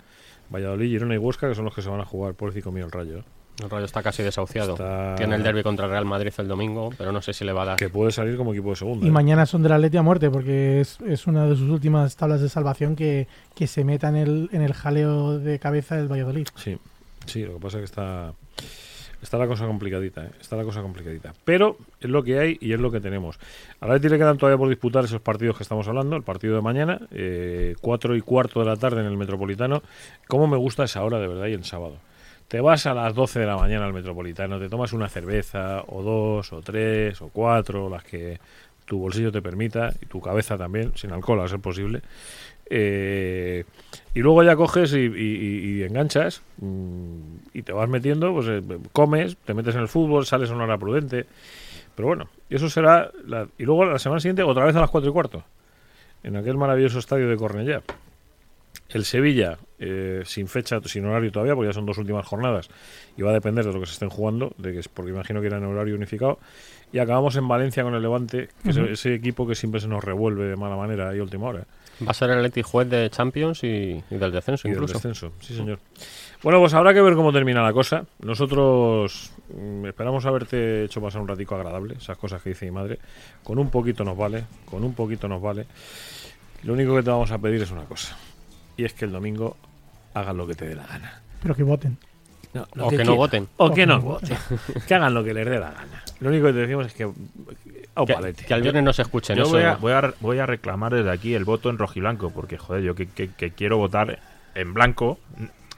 [0.51, 2.85] Valladolid, Girona y Huesca, que son los que se van a jugar, por decir mío
[2.85, 3.19] el rayo.
[3.19, 3.25] ¿eh?
[3.61, 4.73] El Rayo está casi desahuciado.
[4.73, 7.53] Está- Tiene el derby contra el Real Madrid el domingo, pero no sé si le
[7.53, 7.77] va a dar.
[7.77, 9.05] Que puede salir como equipo de segunda.
[9.05, 9.13] Y ¿eh?
[9.13, 12.49] mañana son del Atleti a muerte, porque es, es una de sus últimas tablas de
[12.49, 16.49] salvación que, que se meta en el, en el jaleo de cabeza del Valladolid.
[16.57, 16.79] Sí,
[17.27, 18.33] sí, lo que pasa es que está,
[19.23, 20.31] está la cosa complicadita, ¿eh?
[20.41, 21.35] está la cosa complicadita.
[21.45, 23.39] Pero es lo que hay y es lo que tenemos.
[23.81, 26.57] A la Atleti le quedan todavía por disputar esos partidos que estamos hablando, el partido
[26.57, 29.83] de mañana, eh, 4 y cuarto de la tarde en el Metropolitano.
[30.27, 31.97] ¿Cómo me gusta esa hora de verdad y el sábado?
[32.53, 36.03] Te vas a las 12 de la mañana al Metropolitano, te tomas una cerveza, o
[36.03, 38.39] dos, o tres, o cuatro, las que
[38.85, 42.03] tu bolsillo te permita, y tu cabeza también, sin alcohol a ser posible.
[42.69, 43.65] Eh,
[44.13, 47.15] y luego ya coges y, enganchas mm,
[47.55, 50.65] y te vas metiendo, pues eh, comes, te metes en el fútbol, sales a una
[50.65, 51.25] hora prudente.
[51.95, 53.11] Pero bueno, eso será.
[53.25, 55.43] la- y luego la semana siguiente, otra vez a las 4 y cuarto,
[56.23, 57.83] en aquel maravilloso estadio de Cornellá.
[58.93, 62.69] El Sevilla, eh, sin fecha, sin horario todavía, porque ya son dos últimas jornadas
[63.17, 65.41] y va a depender de lo que se estén jugando, de que es porque imagino
[65.41, 66.39] que era en horario unificado.
[66.93, 70.05] Y acabamos en Valencia con el Levante, que es ese equipo que siempre se nos
[70.05, 71.65] revuelve de mala manera ahí última hora.
[72.07, 74.95] Va a ser el Atleti juez de Champions y, y del descenso Y del incluso.
[74.95, 75.79] descenso, sí señor.
[76.43, 78.05] Bueno, pues habrá que ver cómo termina la cosa.
[78.21, 82.99] Nosotros mm, esperamos haberte hecho pasar un ratico agradable, esas cosas que dice mi madre.
[83.43, 85.67] Con un poquito nos vale, con un poquito nos vale.
[86.65, 88.17] Lo único que te vamos a pedir es una cosa.
[88.77, 89.57] Y es que el domingo
[90.15, 91.21] hagan lo que te dé la gana.
[91.43, 91.99] Pero que voten.
[92.55, 93.49] No, O que no voten.
[93.57, 94.37] O O que que no voten.
[94.87, 96.03] que hagan lo que les dé la gana.
[96.21, 97.11] Lo único que te decimos es que...
[98.07, 98.45] Que, palete.
[98.45, 99.37] que al viernes no se escuchen.
[99.37, 102.31] Yo eso voy a, voy, a, voy a reclamar desde aquí el voto en rojiblanco,
[102.31, 104.19] porque, joder, yo que, que- que quiero votar
[104.55, 105.19] en blanco.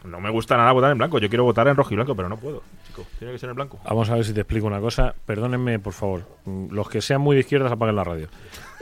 [0.04, 1.18] No me gusta nada votar en blanco.
[1.18, 3.04] Yo quiero votar en rojiblanco, pero no puedo, chico.
[3.18, 3.80] Tiene que ser en blanco.
[3.84, 5.14] Vamos a ver si te explico una cosa.
[5.26, 6.22] Perdónenme, por favor.
[6.70, 8.28] Los que sean muy de izquierdas apaguen la radio.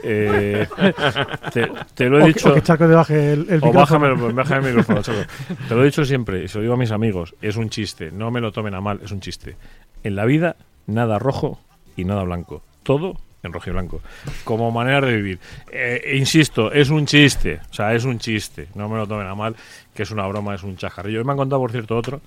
[0.03, 0.67] Eh,
[1.53, 2.45] te, te lo he O, dicho...
[2.45, 3.73] que, o que Charco te baje el, el O micrófono.
[3.99, 5.19] bájame, el- bájame el micrófono, Chaco.
[5.67, 7.35] Te lo he dicho siempre y se lo digo a mis amigos.
[7.41, 8.11] Es un chiste.
[8.11, 8.99] No me lo tomen a mal.
[9.03, 9.55] Es un chiste.
[10.03, 10.55] En la vida,
[10.87, 11.59] nada rojo
[11.95, 12.61] y nada blanco.
[12.83, 14.01] Todo en rojo y blanco.
[14.43, 15.39] Como manera de vivir.
[15.71, 17.59] Eh, e insisto, es un chiste.
[17.71, 18.67] O sea, es un chiste.
[18.75, 19.55] No me lo tomen a mal,
[19.93, 21.19] que es una broma, es un chajarrillo.
[21.19, 22.21] Hoy me han contado, por cierto, otro.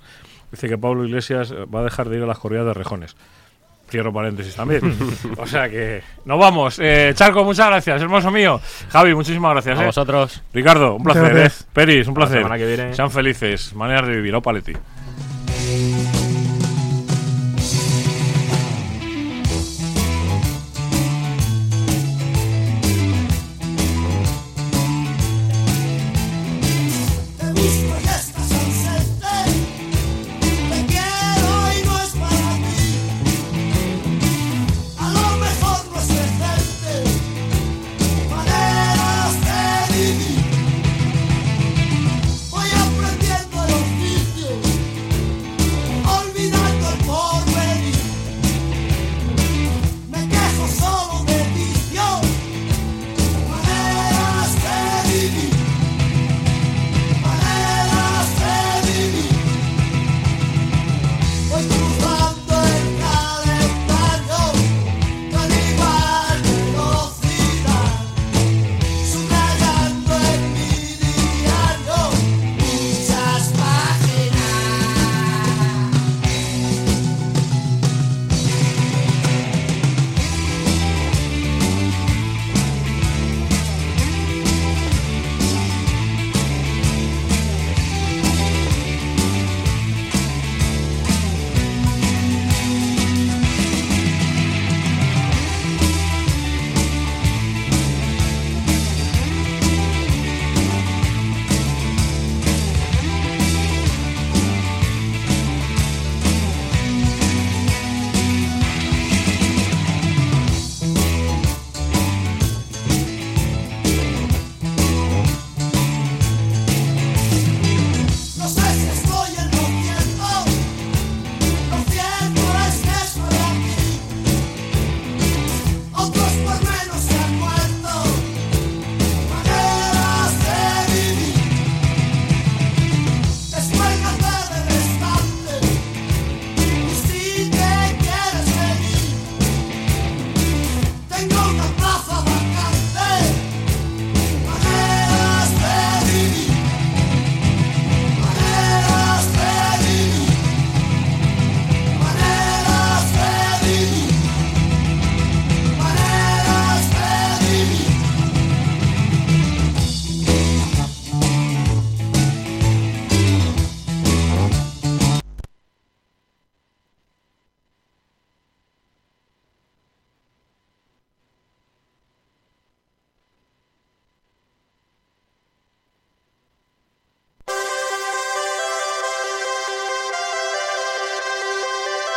[0.51, 3.15] Dice que Pablo Iglesias va a dejar de ir a las corridas de rejones.
[3.89, 4.81] Cierro paréntesis también.
[5.37, 6.77] o sea que nos vamos.
[6.79, 8.59] Eh, Charco, muchas gracias, hermoso mío.
[8.89, 9.79] Javi, muchísimas gracias.
[9.79, 9.85] A eh.
[9.85, 10.41] vosotros.
[10.53, 11.51] Ricardo, un placer, ¿eh?
[11.71, 12.39] Peris, un placer.
[12.39, 12.93] semana que viene.
[12.93, 13.73] Sean felices.
[13.73, 14.35] Maneras de vivir.
[14.35, 14.73] Opaletti.